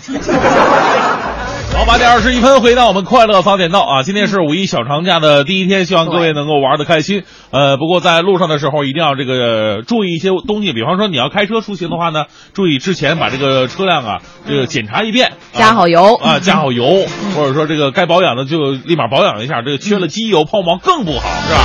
[1.72, 4.02] 好，八点二十一分，回到我们快乐早点到啊！
[4.02, 7.24] 今天是五一小长假的第一天，希望各位能够玩的开心。
[7.50, 17.04] 呃，不过在路上的时候一定要这个注意一些东西，比方说你要开车出行的话呢，注意之前把这个车辆啊这个检查一遍，加好油啊，加好油，
[17.34, 21.60] 或者说这个该保养的就立马保养一下，这个缺了机油抛锚更不好，是吧？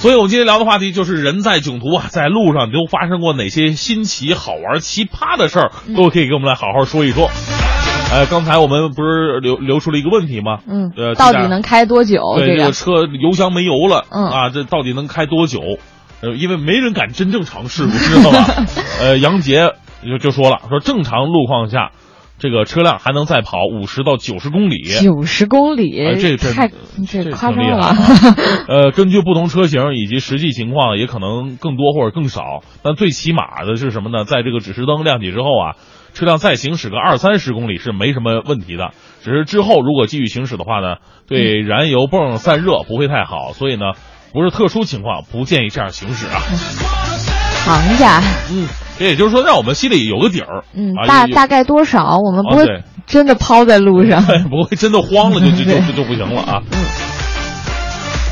[0.00, 7.30] 所以，我们今天聊的话题就是人在囧途啊，在路上都发生过哪些新奇、好玩、奇葩的事儿，都可以给我们来好好说一说。
[8.10, 10.60] 呃，刚才我们不是留留出了一个问题吗？
[10.66, 12.34] 嗯，呃，到底能开多久？
[12.38, 15.60] 对，这个车油箱没油了，嗯啊，这到底能开多久？
[16.22, 18.64] 呃，因为没人敢真正尝试，知道吧？
[19.00, 21.90] 呃，杨杰就就说了，说正常路况下。
[22.40, 26.68] 这个车辆还能再跑五十到九十公里，九十公里，这这太
[27.06, 27.94] 这夸张了。
[28.66, 32.62] 呃，根据不同车型以及实际情况，也可能更多或者更少。
[32.82, 34.24] 但最起码的是什么呢？
[34.24, 35.76] 在这个指示灯亮起之后啊，
[36.14, 38.92] 车辆再行驶个二三十公里是没什么问题的。
[39.22, 40.96] 只是之后如果继续行驶的话呢，
[41.28, 43.52] 对燃油泵散热不会太好。
[43.52, 43.92] 所以呢，
[44.32, 46.40] 不是特殊情况，不建议这样行驶啊。
[47.66, 48.89] 行家，嗯。
[49.00, 50.62] 这也就是说，让我们心里有个底儿。
[50.74, 52.18] 嗯，大大概多少？
[52.22, 52.66] 我们不会
[53.06, 56.60] 真的抛在路上， 不会真的慌了就就就就不行了啊。
[56.70, 56.78] 嗯。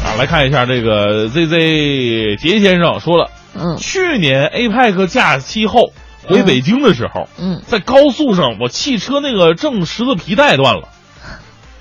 [0.05, 5.93] 啊，来看一下这个 Z Z 杰先生说了，嗯，去年 APEC 假期后
[6.27, 10.89] 回北京的时候，嗯，在高速上我汽车那个正十字皮带断了，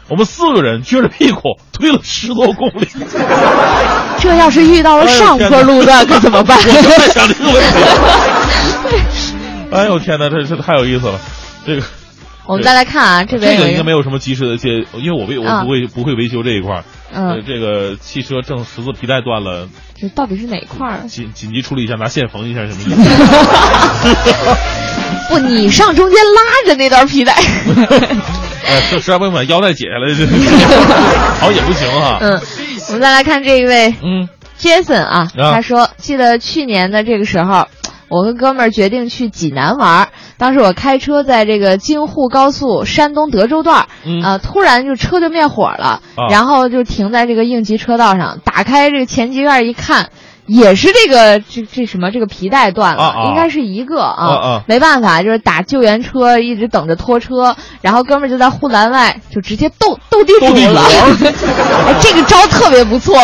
[0.10, 1.42] 我们四个人撅着屁股
[1.74, 2.88] 推了十多公里。
[4.20, 6.58] 这要是遇到了上坡路段可怎么办？
[6.58, 7.68] 我就在想这个问题。
[9.72, 11.20] 哎呦天哪，这这太有意思了，
[11.66, 11.84] 这个。
[12.48, 19.68] 我们再来看啊，这边这个应该没有什么及时的接，因为我维我不会不会维修这一块儿嗯，这个汽车正十字皮带断了，
[20.00, 21.08] 这到底是哪块儿？
[21.10, 22.96] 紧紧急处理一下，拿线缝一下什么 意思？
[25.28, 27.34] 不，你上中间拉着那段皮带。
[28.66, 30.08] 呃，实在不行把腰带解下来，
[31.42, 32.18] 好也不行哈。
[32.22, 32.40] 嗯，
[32.88, 37.68] 我们再来看这一位，嗯，Jason 啊，他说记得去年的这个时候。
[38.10, 43.88] 我跟哥们儿决定去济南玩，当时我开车在这个京沪高速山东德州段，
[44.24, 50.10] 啊，突然就车就灭火了，然后就停在这个应急车道上，打开这个前机院一看，
[50.46, 60.82] 也是这个这这什么这个皮带断了，应该是一个啊，没办法，就是打救援车，一直等着拖车，然后哥们儿就在护栏外就直接斗斗地主了，
[61.86, 63.18] 哎这个招特别不错。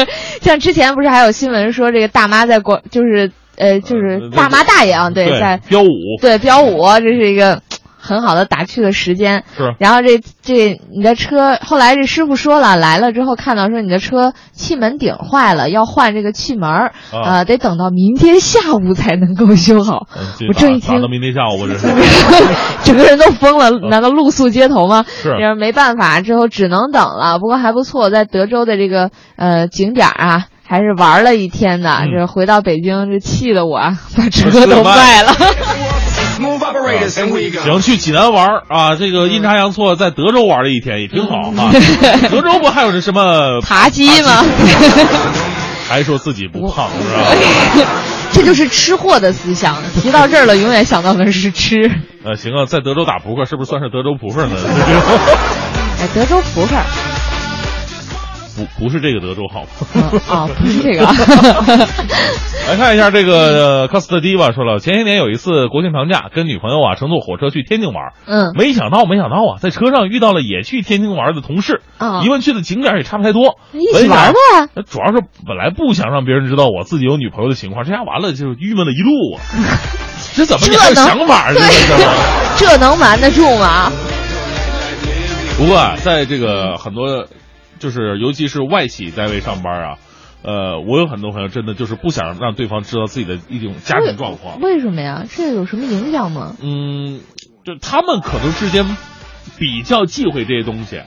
[0.42, 5.88] 像之前不是还有新闻说这个大妈在广，就是呃，就是大妈大爷啊，对，在飙舞，
[6.20, 7.62] 对飙舞，这是一个。
[7.98, 9.74] 很好的打趣的时间，是。
[9.80, 20.06] 然后这这你的车，后来这师傅说了，来了之后看到说你的车气门顶坏了，要换这个气门儿，啊，得等到明天下午才能够修好。
[20.46, 21.88] 我这一听，到明天下午，我这是
[22.84, 25.04] 整个人都疯了， 难道露宿街头吗？
[25.08, 25.34] 是。
[25.58, 27.40] 没办法，之后只能等了。
[27.40, 32.02] 不过还不错，在德州的这个呃景点啊，还是玩了一天呢。
[32.10, 33.78] 这回到北京，这气得我
[34.16, 35.34] 把车都卖了。
[37.08, 38.94] 行，去济南玩啊！
[38.96, 41.72] 这个阴差阳错在德州玩了一天，也挺好啊。
[42.30, 44.44] 德州不还有这什么扒鸡吗？
[45.88, 47.88] 还说自己不胖是吧？
[48.32, 49.76] 这就是吃货的思想。
[49.94, 51.90] 提到这儿了，永远想到的是吃。
[52.24, 54.56] 呃，行啊，在德州打扑克是不是算是德州扑克呢？
[56.00, 56.74] 哎，德州扑克。
[58.56, 59.68] 不不是这个德州好吗？
[60.28, 61.04] 啊，不是这个。
[62.68, 74.82] 来看一下这个科斯特迪吧，说了，前些年有一次国庆长假，跟女朋友啊乘坐火车去天津玩，嗯，没想到没想到啊，在车上遇到了也去天津玩的同事，啊，一问去的景点也差不太多，一起玩呗。
[74.88, 79.40] 主要是本来不想让别人知道我自己有女朋友的情况，这下完了就郁闷了一路啊。
[80.34, 81.60] 这怎么还有想法呢？
[82.56, 83.92] 这能瞒得住吗？
[85.56, 87.26] 不过啊，在这个很多。
[87.78, 89.98] 就是，尤其是外企单位上班啊，
[90.42, 94.60] 呃，我有很多朋友真的就是不想让对方知道自己的一种家庭状况。
[94.60, 95.24] 为什么呀？
[95.28, 96.56] 这有什么影响吗？
[96.60, 97.20] 嗯，
[97.64, 98.84] 就他们可能之间
[99.58, 101.00] 比较忌讳这些东西。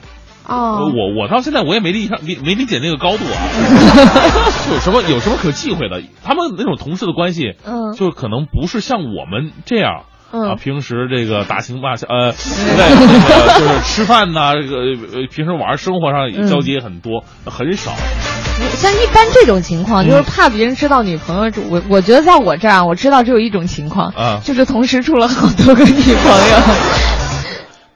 [0.45, 0.91] 哦。
[0.93, 3.37] 我我到现在我也没理上没没理解那个高度啊。
[4.73, 6.01] 有什么有什么可忌讳的？
[6.23, 10.03] 他们那种同事的关系，嗯，就可能不是像我们这样。
[10.31, 17.93] 啊，平时这个打情骂俏，呃，在那个 就是吃饭呐，这个呃，平时玩生活上交接很多，很少。
[18.75, 21.51] 像一般这种情况，就是怕别人知道女朋友。
[21.69, 26.57] 我我觉得在我这儿，我知道只有一种情况，啊， 就是同时处了好多个女朋友。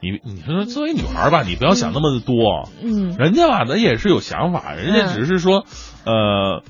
[0.00, 5.64] 你你说作为女孩吧，你不要想那么多，嗯，人家吧，那也是有想法，人家只是说，
[6.04, 6.62] 呃，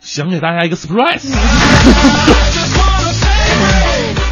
[0.00, 1.32] 想给大家一个 surprise。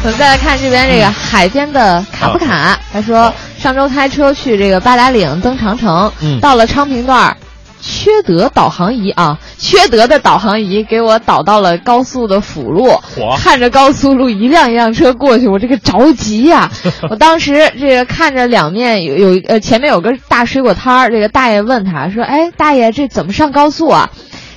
[0.03, 7.37] 我们再来看这边这个海边的卡夫卡，他说上周开车去这个八达岭登长城，到了昌平段，
[7.79, 12.99] 缺德导航仪啊，缺德的导航仪给我导到了高速的辅路，
[13.37, 16.71] 看着高速路一辆一辆车过去，我这个着急呀！
[17.11, 24.09] 我当时这个看着两面有有呃前面有个大水果摊儿，这个大爷问他说：“哎，大爷这怎么上高速啊？”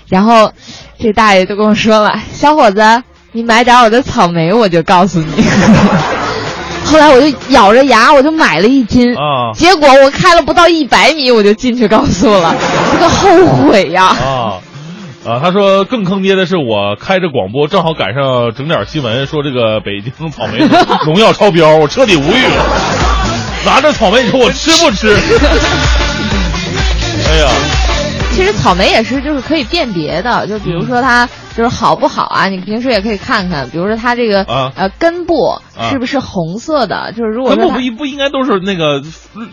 [0.09, 0.53] 然后
[0.99, 3.03] 这大爷就跟我说了：“小伙子。”
[3.37, 5.45] 你买点我的草莓，我就告诉你。
[6.87, 9.12] 后来我就咬着牙，我就买了一斤。
[9.16, 9.51] 啊！
[9.57, 12.55] 结果我开了不到一百米，我就进去高速了，
[12.95, 14.05] 这个后悔呀！
[14.07, 14.62] 啊
[15.26, 15.41] 啊！
[15.43, 20.64] 他说更坑爹的是，我开着广播，正好赶上整点新闻，说这个北京草莓
[21.05, 22.64] 农药超标，我彻底无语了。
[23.66, 25.12] 拿着草莓，你说我吃不吃？
[27.28, 27.49] 哎呀！
[28.30, 31.28] 其实草莓也是，就是可以辨别的，就比如说它。
[31.57, 32.46] 就是好不好啊？
[32.48, 35.59] 你平时也可以看看，比如说它这个呃根部
[35.90, 37.12] 是不是红色的？
[37.12, 39.02] 就是如果根部不不应该都是那个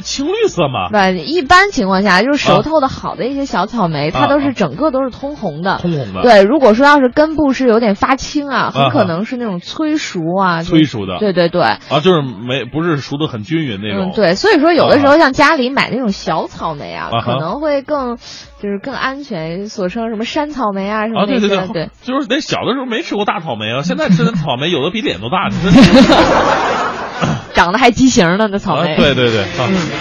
[0.04, 0.90] 青绿色吗？
[0.92, 5.78] 对，一般情况下就是熟透的好的一些小草莓，它都是整个都是通红的。
[5.82, 6.22] 通红的。
[6.24, 10.64] 对，如果说要是根部是有点发青啊，很可能是那种催熟啊。
[10.64, 11.20] 催熟的。
[11.20, 11.62] 对对对。
[11.62, 14.12] 啊，就是没不是熟的很均匀那种。
[14.12, 21.68] 嗯，对，所以说有的时候像家里买那种小草莓啊，可能会更就是更安全，所称什么山草莓啊什么那些。
[21.68, 21.90] 对。
[22.04, 25.50] 就是那小的时候没吃过大草莓啊，现在吃的草莓有的比脸都大，
[27.54, 28.96] 长得还畸形呢，那草莓。
[28.96, 29.46] 对对对，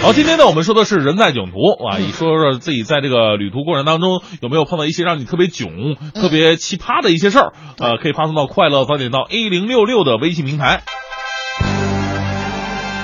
[0.01, 7.53] 好，今天呢，我们说的是人在囧途啊，你说说自己在这个旅途过程当中有没有碰到一些让你特别囧、特别奇葩的一些事儿？
[7.77, 10.81] 呃，可以发送到快乐早点到 A 零六六的微信平台。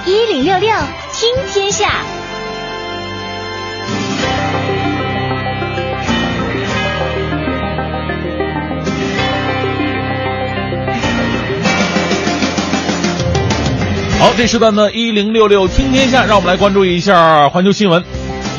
[0.05, 0.69] 一零六六
[1.13, 1.91] 听天下。
[14.19, 18.03] 好，这时段呢，一零六六听天下，让我们来关注一下环球新闻。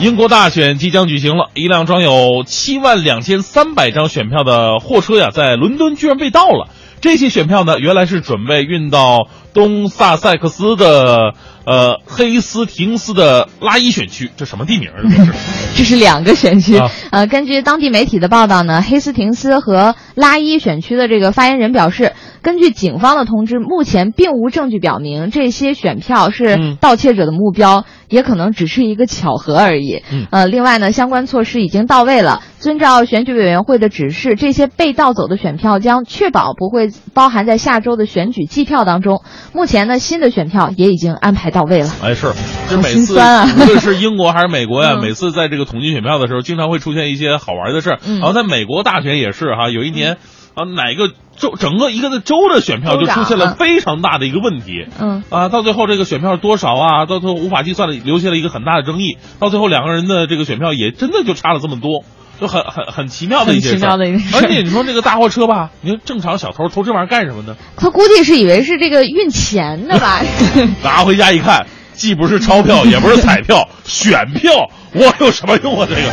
[0.00, 6.68] 英国大选即将举行了，一辆装有七万两千三百张选票的货车呀，在伦敦居然被盗了。
[7.00, 11.34] 这些选票呢，原来是准备运到东萨塞克斯的
[11.64, 15.00] 呃黑斯廷斯的拉伊选区，这什么地名啊？
[15.02, 15.32] 这是？
[15.78, 16.76] 这是两个选区。
[16.78, 30.02] 啊呃，根据当地媒体的报道呢，黑斯廷斯和拉伊选区的这个发言人表示，根据警方的通知，目前并无证据表明这些选票是嗯盗窃者的目标，也可能只是一个巧合而已。
[30.10, 39.22] 嗯呃，另外呢，相关措施已经到位了，遵照选举委员会的指示，这些被盗走的选票将确保不会包含在下周的选举计票当中。
[39.52, 41.90] 目前呢，新的选票也已经安排到位了。
[42.02, 42.32] 哎，是，
[42.68, 43.14] 这好每次、
[43.60, 47.98] 无论是英国还是美国呀，嗯每次在这个统计选票的时候，经常会出现一些好玩的事儿。
[48.06, 50.18] 嗯然后在美国大选也是哈，有一年
[50.54, 54.86] 啊，哪个州整个一个的州的选票就出现了嗯非常大的一个问题。
[55.00, 57.06] 嗯啊，到最后这个选票是多少啊？
[57.06, 59.18] 到最后无法计算的，留下了一个很大的争议。
[59.38, 62.04] 到最后两个人的这个选票也真的就差了这么多，
[62.40, 63.90] 就很很很奇妙的一件事儿。
[63.90, 67.56] 很奇妙的一件事而且你说这个大货车吧，你说正常小偷偷这玩意儿干什么呢？
[67.76, 70.22] 他估计是以为是这个运钱的吧？
[70.82, 75.86] 拿回家一看，既不是钞票，也不是彩票， 选票，我有什么用啊？
[75.88, 76.02] 这个。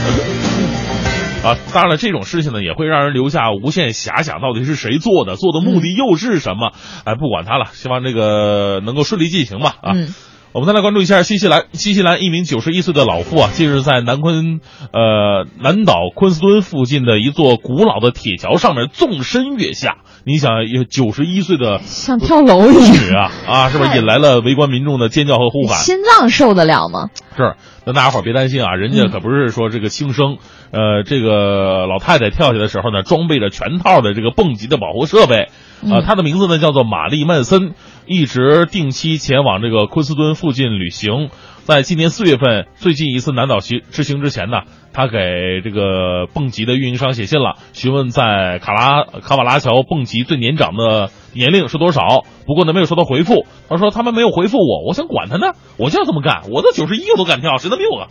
[1.46, 6.72] 啊，当然了，这种事情呢，也会让人留下无限遐想，到底是谁做的，做的目的又是什么？
[7.06, 9.76] 哎，不管他了，希望这个能够顺利进行吧。
[9.82, 10.14] 啊，嗯
[10.56, 14.62] 我们再来关注一下新西兰，新西兰一名九十一岁的老妇啊，近日在南昆
[14.94, 19.98] 呃南岛昆斯敦附近的一座古老的铁桥上面纵身跃下。
[20.24, 25.78] 你想，有九十一岁的像跳楼一样，啊 啊，是不是引来了围观民众的尖叫和呼喊？
[25.80, 27.10] 心脏受得了吗？
[27.36, 30.38] 是，那大家伙别担心啊，人嗯家可不是说这个轻生，
[30.72, 35.50] 呃，这个老太太跳下的时候呢，装备着全套的这个蹦极的保护设备，
[35.84, 37.74] 呃，嗯她的名字呢叫做玛丽曼森，
[38.08, 41.30] 一直定期前往这个昆斯敦附近旅行。
[41.64, 44.60] 在今年四月份，最近一次南岛行之行之前呢，
[44.94, 45.18] 他给
[45.64, 52.24] 这个蹦极的运营商写信了，询问在卡拉卡瓦拉桥蹦极最年长的年龄是多少。
[52.46, 53.48] 不过呢，没有收到回复。
[53.68, 56.44] 他说他们没有回复我，我想管他呢，我就要这么干。
[56.52, 58.10] 我都九十一，我都敢跳，谁能比我？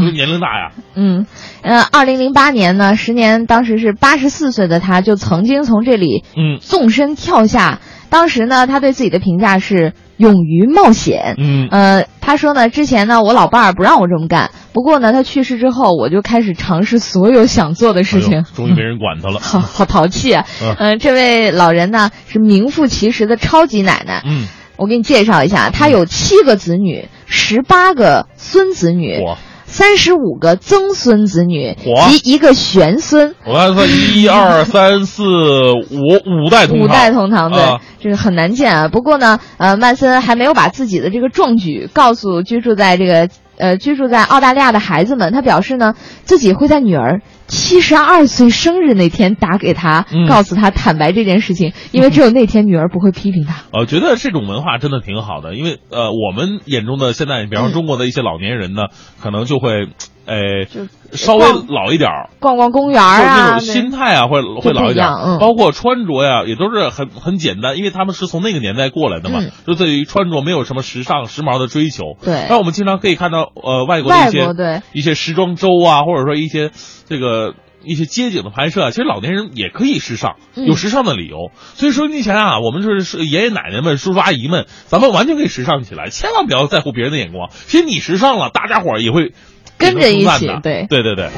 [0.00, 0.72] 就是年龄大呀。
[0.96, 1.26] 嗯，
[1.62, 7.80] 呃，二零零八年呢，十年当时是八十四岁的他，就曾经从这里嗯纵身跳下。
[8.10, 11.34] 当时呢，他对自己的评价是勇于冒险。
[11.38, 18.38] 嗯呃，他说呢，之前呢，我老伴儿不让我这么干，不过呢，他去世之后，我就开始尝试所有想做的事情。
[18.40, 19.38] 哎终于没人管他了。
[19.42, 20.46] 好好淘气啊！
[20.62, 24.22] 嗯嗯、这位老人呢是名副其实的超级奶奶。
[24.24, 24.46] 嗯，
[24.76, 29.36] 我给你介绍一下，他有七个子女，十八个孙子女，我
[29.76, 31.76] 三十五个曾孙子女
[32.08, 38.88] 及一个玄孙，我刚才说一二三四五五代同堂，五代同堂，对，啊这个很难见啊。
[38.88, 45.30] 不过呢，呃，曼森还没有把自己的这个壮举告诉居住在这个呃居住在澳大利亚的孩子们。
[45.30, 53.62] 他表示呢，自己会在女儿七十二岁生日那天打给他，嗯告诉他坦白这件事情，因为只有那天女儿不会批评他。
[53.72, 58.82] 我 觉得这种文化真的挺好的，因为呃，我们眼中的现在，比方说中国的一些老年人呢，
[59.20, 59.88] 可能就会，
[60.26, 65.06] 呃，就稍微老一点儿，逛逛公园就是那啊，种心态啊，会会老一点
[65.40, 72.16] 包括穿着呀，也都是很很简单，因为他们是从那个年代过来的嘛嗯，就对于穿着没有什么时尚时髦的追求。
[72.22, 76.70] 对那我们经常可以看到，呃，外国的一些对一些时装周啊，或者说一些
[77.08, 77.54] 这个。
[77.84, 81.52] 一些街景的拍摄啊，其实老年人也可以时尚，嗯有时尚的理由。
[81.74, 87.48] 所以说，你想想啊，我们就是是爷爷奶奶们、叔叔阿姨们，咱们完全可以时尚起来，千万不要在乎别人的眼光。
[87.52, 89.34] 其实你时尚了，大家伙儿也会
[89.78, 91.28] 跟着一起对对对对。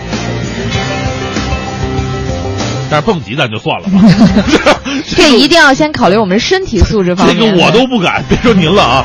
[2.91, 4.01] 但是蹦极咱就算了吧，
[5.15, 7.57] 这一定要先考虑我们身体素质方面这面。
[7.57, 9.05] 个我都不敢，别说您了啊。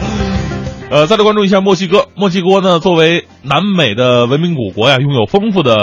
[0.89, 2.07] 呃，再来关注一下墨西哥。
[2.15, 5.75] 墨西哥呢，作为南美的文明古国呀，拥有丰富的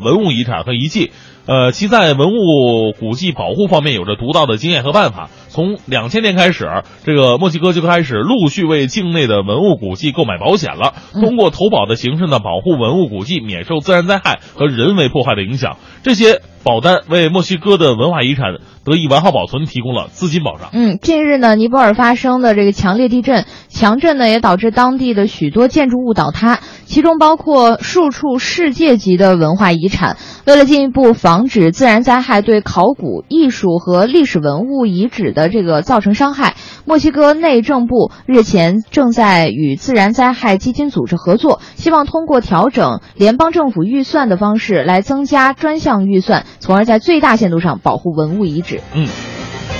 [0.00, 1.10] 文物遗产和遗迹。
[1.46, 5.28] 呃，其在文物古迹保护方面有着独到的经验和办法。
[5.50, 6.66] 从两千年开始，
[7.04, 15.76] 这个墨西哥就开始陆续为境内的文物古迹购买保险了，嗯通过投保的形式呢，保护文物古迹免受自然灾害和人为破坏的影响。
[16.02, 20.70] 这些保单为墨西哥的文化遗产得以完好保存提供了资金保障。
[20.72, 30.16] 嗯，近日呢，尼泊尔发生的这个强烈地震，强震呢也导致当地的许多建筑物倒塌，其中包括数处世界级的文化遗产。
[30.46, 48.80] 为了进一步防止自然灾害对考古、艺术和历史文物遗址的的这个造成伤害，墨西哥内政部日前正在与自然灾害基金组织合作，希望通过调整联邦政府预算的方式来增加专项预算，从而在最大限度上保护文物遗址。
[48.94, 49.08] 嗯，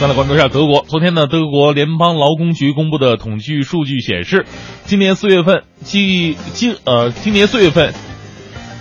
[0.00, 0.84] 再来关注一下德国。
[0.86, 4.46] 昨天呢，德国联邦劳工局公布的统计数据显示，
[4.84, 7.92] 今年四月份，今今呃，今年四月份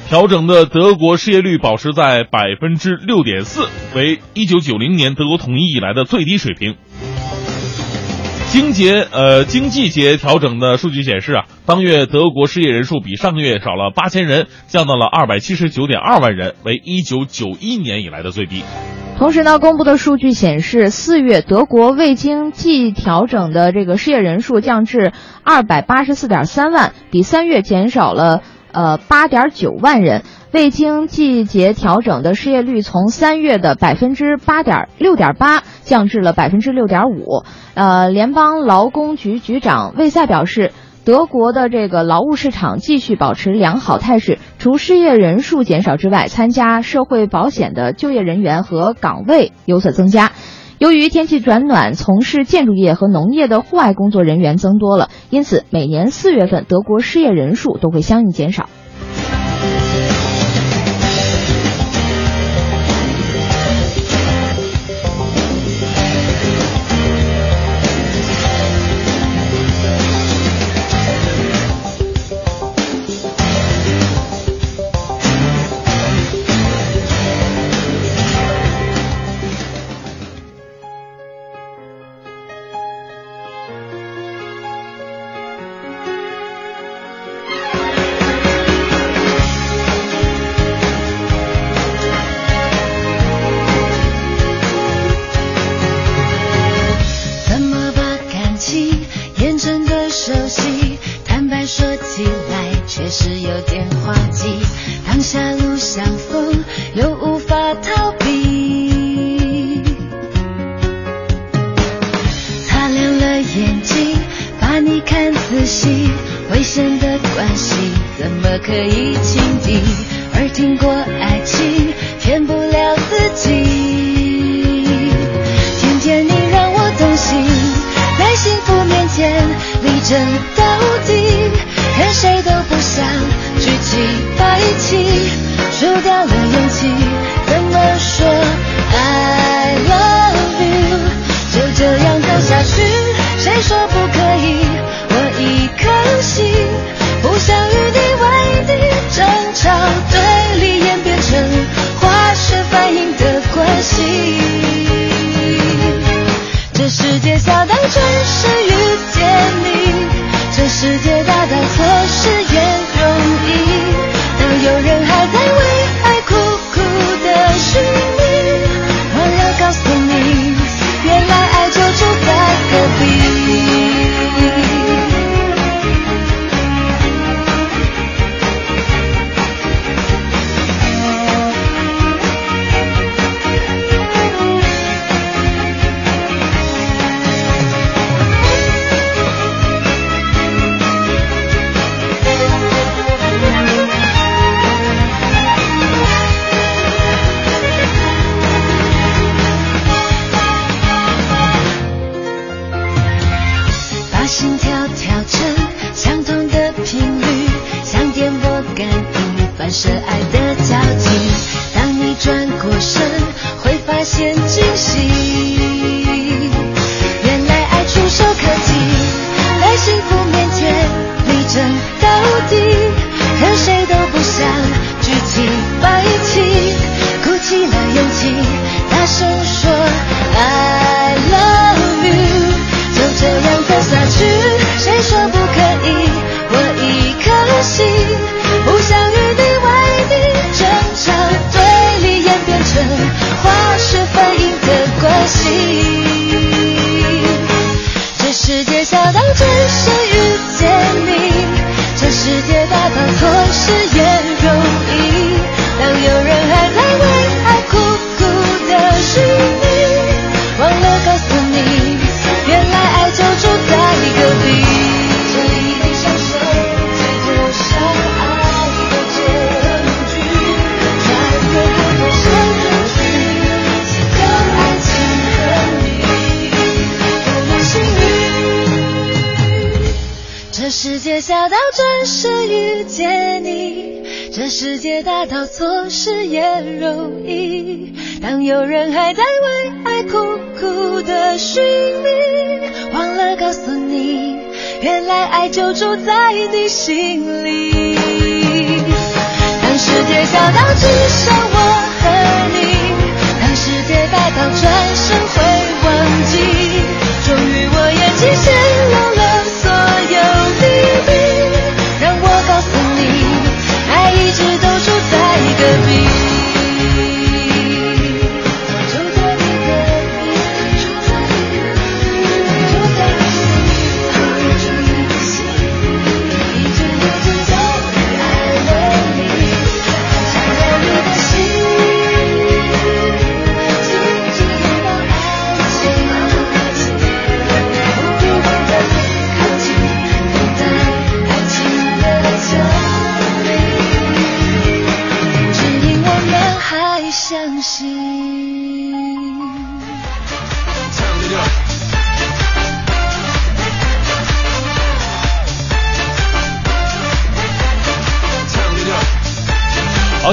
[0.09, 3.61] 调整的德国失业率保持在百分之六点四，
[3.95, 6.77] 为一九九零年德国统一以来的最低水平。
[8.47, 18.63] 经节呃经季节调整的数据显示啊，当月德国失业人数比上个月少了八千人，降到了二百七十九点二万人，为一九九一年以来的最低。
[19.19, 25.11] 同时呢，公布的数据显示，四月德国未经季调整的这个失业人数降至
[25.43, 28.41] 二百八十四点三万，比三月减少了
[28.71, 30.23] 呃八点九万人。
[30.51, 37.43] 未经季节调整的失业率从三月的百分之八点六点八降至了百分之六点五。
[37.75, 40.71] 呃，联邦劳工局局长魏塞表示，
[41.05, 50.31] 德国的这个劳务市场继续保持良好态势，除失业人数减少之外，参加社会保险的就业人员和岗位有所增加。
[50.79, 58.69] 由于天气转暖，从事建筑业和农业的户外工作人员增多了，因此每年四月份德国失业人数都会相应减少。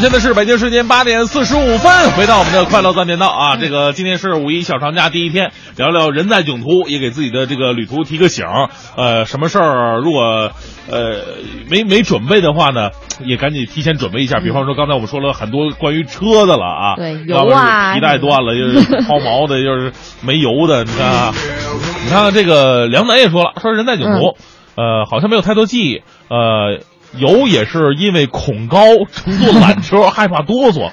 [0.06, 8.46] 现在是北京时间八点四十五分，回到我们的快乐三点道啊，这个今天是五一小长假第一天，聊聊人在囧途，也给自己的这个旅途提个醒。
[8.96, 10.52] 呃，什么事儿如果
[10.88, 11.24] 呃
[11.68, 12.90] 没没准备的话呢，
[13.24, 14.38] 也赶紧提前准备一下。
[14.38, 21.34] 比方说刚才我们说了很多关于车的了啊，对要不油啊皮带断了，又是抛锚的，又是没油的，你看啊，
[22.04, 24.36] 你看看这个梁楠也说了，说人在囧途，
[24.76, 26.78] 呃，好像没有太多记忆，呃。
[27.18, 28.78] 有也是因为恐高，
[29.12, 30.90] 乘坐缆车害怕哆嗦。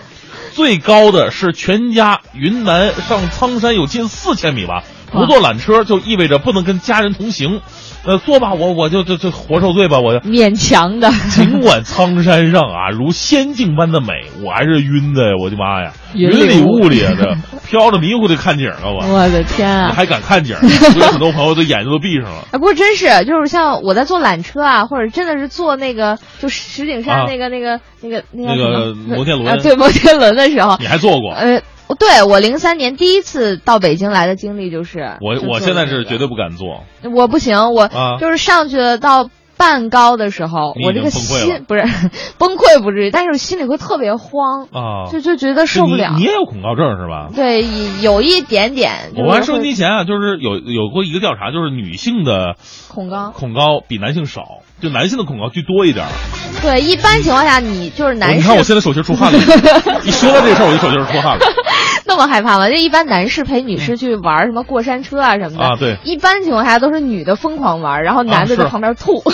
[0.54, 7.62] 最高的是全家云南上苍山有近四千米吧，不坐缆车就意味着不能跟家人同行。
[8.06, 10.20] 呃，坐吧，我我就就就活受罪吧，我就。
[10.30, 11.10] 勉强的。
[11.30, 14.08] 尽管苍山上啊如仙境般的美，
[14.44, 15.36] 我还是晕的呀！
[15.42, 17.36] 我的妈呀，云云里里雾雾里啊，这
[17.66, 19.94] 飘着迷糊的看景啊，我我的天啊！
[19.96, 22.48] 还敢看景， 我有很多朋友都眼睛都闭上了。
[22.52, 31.32] 哎，不过真是，就是像我在坐缆车啊，或者真的是坐那个，就石景山啊那个、那个、那个、那那个摩天轮啊，对摩天轮的时候，你还坐过？
[31.34, 31.62] 呃，
[32.00, 36.84] 对我零三年第一次到北京来的经历就是，我我现在是绝对不敢坐。
[37.14, 39.30] 我不行，我啊就是上去了到
[39.64, 41.84] 半高的时候，我这个心不是
[42.38, 46.24] 崩溃不至于，但是我心里会特别慌，啊，就就觉得受不了你。
[46.24, 47.30] 你也有恐高症是吧？
[47.34, 47.66] 对，
[48.02, 49.14] 有一点点。
[49.16, 52.56] 我还收音机前啊，就是有有过一个调查，就是女性的
[52.90, 53.32] 恐高。
[53.32, 54.42] 恐高比男性少，
[54.82, 56.12] 就男性的恐高居多一点儿。
[56.62, 59.40] 对，一般情况下你就是男士你看我现在手心出汗了，
[60.04, 61.46] 一说到这个事儿我就手心出汗了。
[62.16, 62.70] 那么害怕吗？
[62.70, 69.24] 就一般男士陪女士去玩什么过山车啊什么的啊对一般情况下都是女的疯狂玩，然后男的在旁边吐。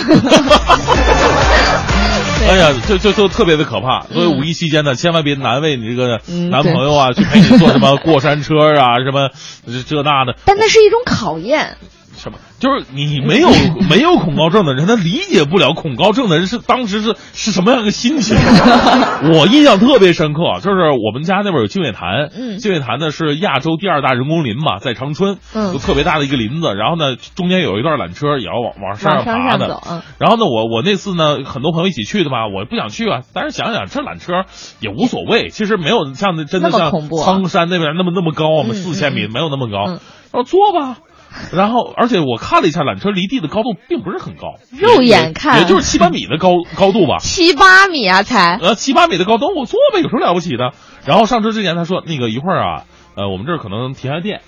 [2.48, 4.00] 哎呀，就就就特别的可怕。
[4.12, 9.28] 所以五一期间呢，千万别难为你这个嗯男朋友啊，去陪你坐什么过山车啊，什么
[9.66, 10.34] 这这那的。
[10.46, 11.76] 但那是一种考验。
[12.16, 12.38] 什么？
[12.60, 13.48] 就是你没有
[13.90, 18.36] 没有恐高症的人，他理解不了恐高症的人是当时是是什么样一个心情。
[19.32, 22.58] 我印象特别深刻，就是我们家那边有净月潭，嗯。
[22.58, 25.72] 净月潭呢是亚洲第二大人工林嘛，在长春，嗯。
[25.72, 29.80] 有特别大的一个林子，然后呢中间有一段缆车也要往往山上爬的。
[30.18, 33.20] 然后呢，我我那次呢，很多朋友一起去的吧，我不想去啊。
[33.32, 34.44] 但是想想这缆车
[34.80, 39.92] 也无所谓，其实没有像那真的像苍山那边那么那么高，我们嗯四千米嗯没有那么高。
[39.92, 40.00] 嗯。
[40.32, 40.98] 然后坐吧，
[41.54, 45.60] 然后而且我看了一下缆车离地的高度并不是很高，肉眼看。
[45.60, 47.18] 也就是七八米的高高度吧。
[47.22, 48.58] 七八米啊，才。
[48.60, 50.72] 呃，七八米的高度，我坐呗，有什么了不起的？
[51.06, 52.84] 然后上车之前他说，那个一会儿啊，
[53.16, 54.40] 呃，我们这儿可能停下电，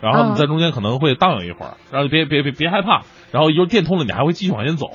[0.00, 4.86] 然后你嗯在中间可能会荡悠一会儿，然后别别别别害怕，然后一会儿电通了，你还会继续往前走。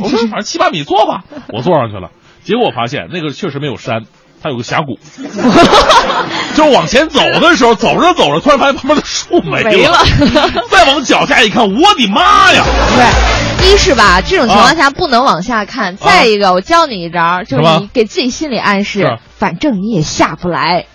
[0.00, 2.10] 我说反正七八米坐吧，我坐上去了，
[2.42, 4.04] 结果我发现那个确实没有山，
[4.42, 4.98] 它有个峡谷，
[6.54, 9.98] 就是往前走的时候，走着走着，突然发现旁边的树没了，没了
[10.70, 12.62] 再往脚下一看，我的妈呀！
[12.64, 20.86] 不是，一是吧，这种情况下不能往下看；再一个，我教你一招，就是你给自己心理暗示，反正你也下不来。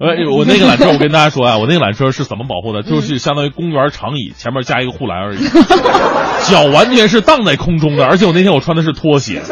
[0.00, 2.82] 呃，我那个缆车，我跟大家说啊，我那个缆车是怎么保护的？
[2.82, 5.44] 就是相当于公园长椅前面加一个护栏而已，
[6.50, 8.06] 脚完全是荡在空中的。
[8.06, 9.42] 而且我那天我穿的是拖鞋，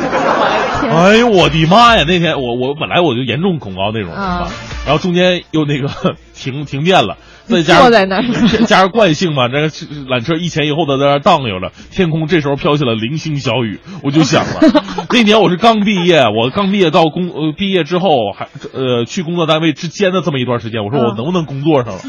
[0.91, 2.05] 哎呦我的妈呀！
[2.07, 4.49] 那天我我本来我就严重恐高那种，啊
[4.87, 5.89] 然后中间又那个
[6.35, 7.17] 停停电了，
[7.47, 7.91] 再加上
[8.67, 14.61] 加上惯性嘛，这个缆车一前一后的在那荡悠着，天空这时候飘起了零星小雨，我就想了，
[15.11, 22.01] 那年我是刚毕业，我刚毕业到工呃毕业之后还呃去工作单位之间的这么一段时间，我说我嗯能不能工作上了？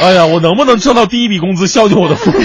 [0.00, 2.38] 哎呀，我能不能挣到第一笔工资孝敬我的父母？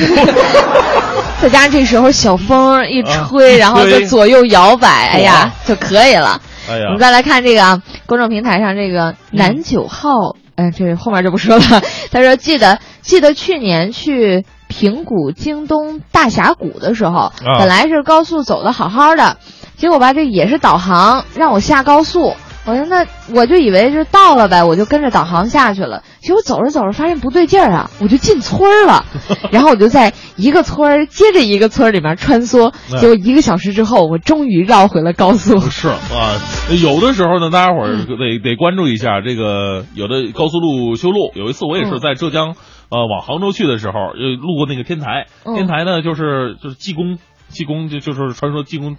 [1.42, 6.39] 再加上这时候小风一吹，啊然后就左右摇摆，哎呀，就可以了。
[6.70, 11.82] 哎呀我们，再来看这个啊，公众平台上这个南九号，嗯、这后面就不说了。
[12.12, 19.38] 他说记得记得去年去平谷京东大峡谷的时候，本来是高速走的好好的，
[19.78, 22.36] 结果吧这也是导航让我下高速。
[22.64, 26.03] 我说那我就以为是到了呗，我就跟着导航下去了。
[26.20, 29.03] 结果走着走着发现不对劲儿啊，我就进村儿了。
[29.51, 35.59] 然后我就在一个村儿接着一个村儿里面穿梭，嗯结果一个小时之后，我终于绕回了高速。
[35.59, 36.38] 是啊，
[36.84, 41.32] 有的时候呢，大家伙儿得得关注一下这个有的高速路修路。
[41.34, 42.55] 有一次我也是嗯在浙江，
[42.89, 47.18] 呃，往杭州去的时候，呃，路过那个天台，嗯天台呢就是就是济公。
[47.52, 48.97] 济公就就是传说济公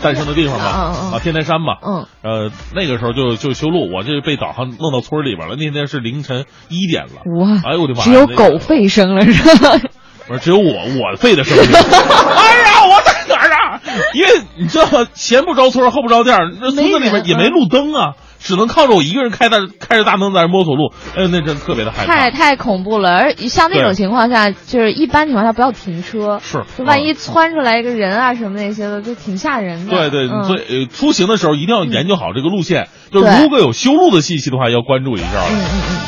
[0.00, 5.56] 诞生的地方嘛，啊，天台山嘛，嗯，呃，那个时候就就修路，我这被导航弄到村里边了。
[5.56, 8.02] 那天是凌晨一点了，哇，哎呦我的妈！
[8.02, 9.78] 只有狗吠声了是吧？
[10.26, 11.64] 不是只有我我吠的声音。
[11.72, 13.80] 哎呀，我在哪儿啊？
[14.14, 15.08] 因为你知道吗？
[15.14, 22.12] 前不着村后不着店，那村子里面也没路灯啊，只能靠着我一个人开大开着大灯在那摸索路，哎呦，那真特别的害怕。
[22.14, 29.90] 太太恐怖了，而像那种情况下，就是一般情况下不要停车，是就万一嗯窜出来一个人啊什么那些的，就挺吓人的。
[29.90, 30.44] 对对，嗯。
[30.44, 35.26] 所以呃，出行的时候一定要研究好这个路线，就如果有修路的信息的话，要关注一下。
[35.50, 35.58] 嗯。
[35.58, 35.98] 嗯嗯。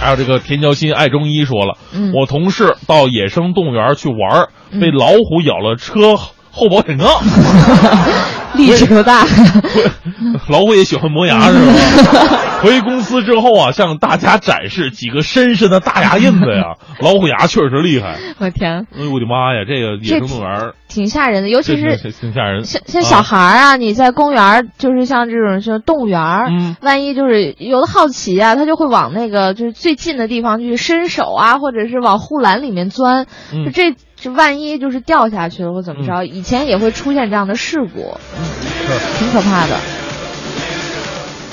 [0.00, 2.12] 还有这个田交心爱中医说了，嗯。
[2.12, 4.80] 我同事到野生动物园去玩，嗯。
[4.80, 7.08] 被老虎咬了车后保险杠。
[8.54, 9.24] 嗯，力气多大？
[10.48, 11.54] 老虎也喜欢磨牙是
[12.06, 12.38] 吧？
[12.62, 18.16] 回公司之后啊，向大家展示几个深深的大牙印子呀， 老虎牙确实厉害。
[18.38, 22.64] 我天，哎呦我的妈呀，这个野生动物园儿挺吓人的，尤其是挺挺吓人。
[22.64, 26.18] 像像小孩儿啊，你在公园，就是像这种像动物园，
[26.50, 33.94] 嗯万一就是有的好奇啊，他就会往那个就是最近的地方去伸手啊，或者是往护栏里面钻，嗯就这
[34.24, 38.40] 就万一就是掉下去了或怎么着，以前也会出现这样的事故，嗯，
[39.18, 39.76] 挺可怕的。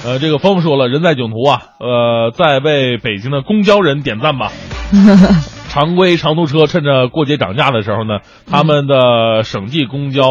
[0.06, 4.54] 呃，这个峰峰说了，人在囧途啊，呃，在为北京的公交人点赞吧。
[5.68, 8.20] 常规长途车趁着过节涨价的时候呢，
[8.50, 10.24] 他们的省际公交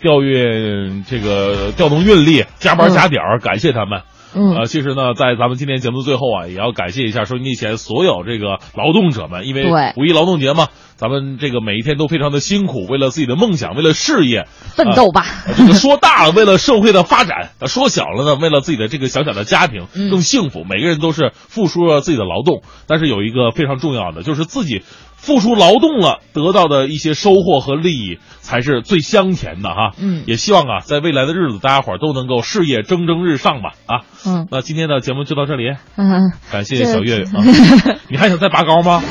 [0.00, 4.02] 调运这个调动运力，加班加点儿，感谢他们。
[4.34, 4.54] 嗯。
[4.54, 20.10] 呃，其实呢，在咱们今天节目的最后啊，也要感谢一下收音机前所有这个劳动者们，因为五一劳动节嘛，咱们这个每一天都非常的辛苦，为了自己的梦想，为了事业奋斗吧呃这个 说大了，为了社会的发展；呃说小了呢，为了自己的这个小小的家庭嗯。
[20.10, 20.64] 更幸福。
[20.68, 24.82] 每个人都是付出了自己的劳动，但是有一个非常重要的，就是自己
[25.18, 29.92] 付出劳动了得到的一些收获和利益，才是最香甜的哈。
[30.00, 34.00] 嗯也希望啊，在未来的日子，大家伙儿都能够事业蒸蒸日上吧啊。
[34.24, 35.64] 嗯那今天的节目就到这里，
[35.96, 37.44] 嗯，感谢小月月啊。
[38.08, 39.02] 你还想再拔高吗？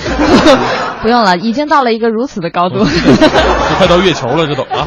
[1.03, 2.80] 不用了，已经到了一个如此的高度。
[2.84, 4.86] 就快到月球了，这都啊。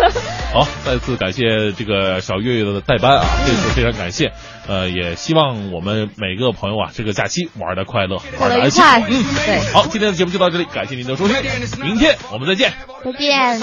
[0.53, 4.33] 好，再次感谢这个小月月的代班啊，这次非常感谢。
[4.71, 8.81] 呃，也希望我们每个朋友啊，这个假期玩的快乐，玩的安心。
[8.85, 11.37] 嗯，对，好，今天的节目就到这里，感谢您的收听，
[11.83, 12.73] 明天我们再见。
[13.03, 13.61] 再见。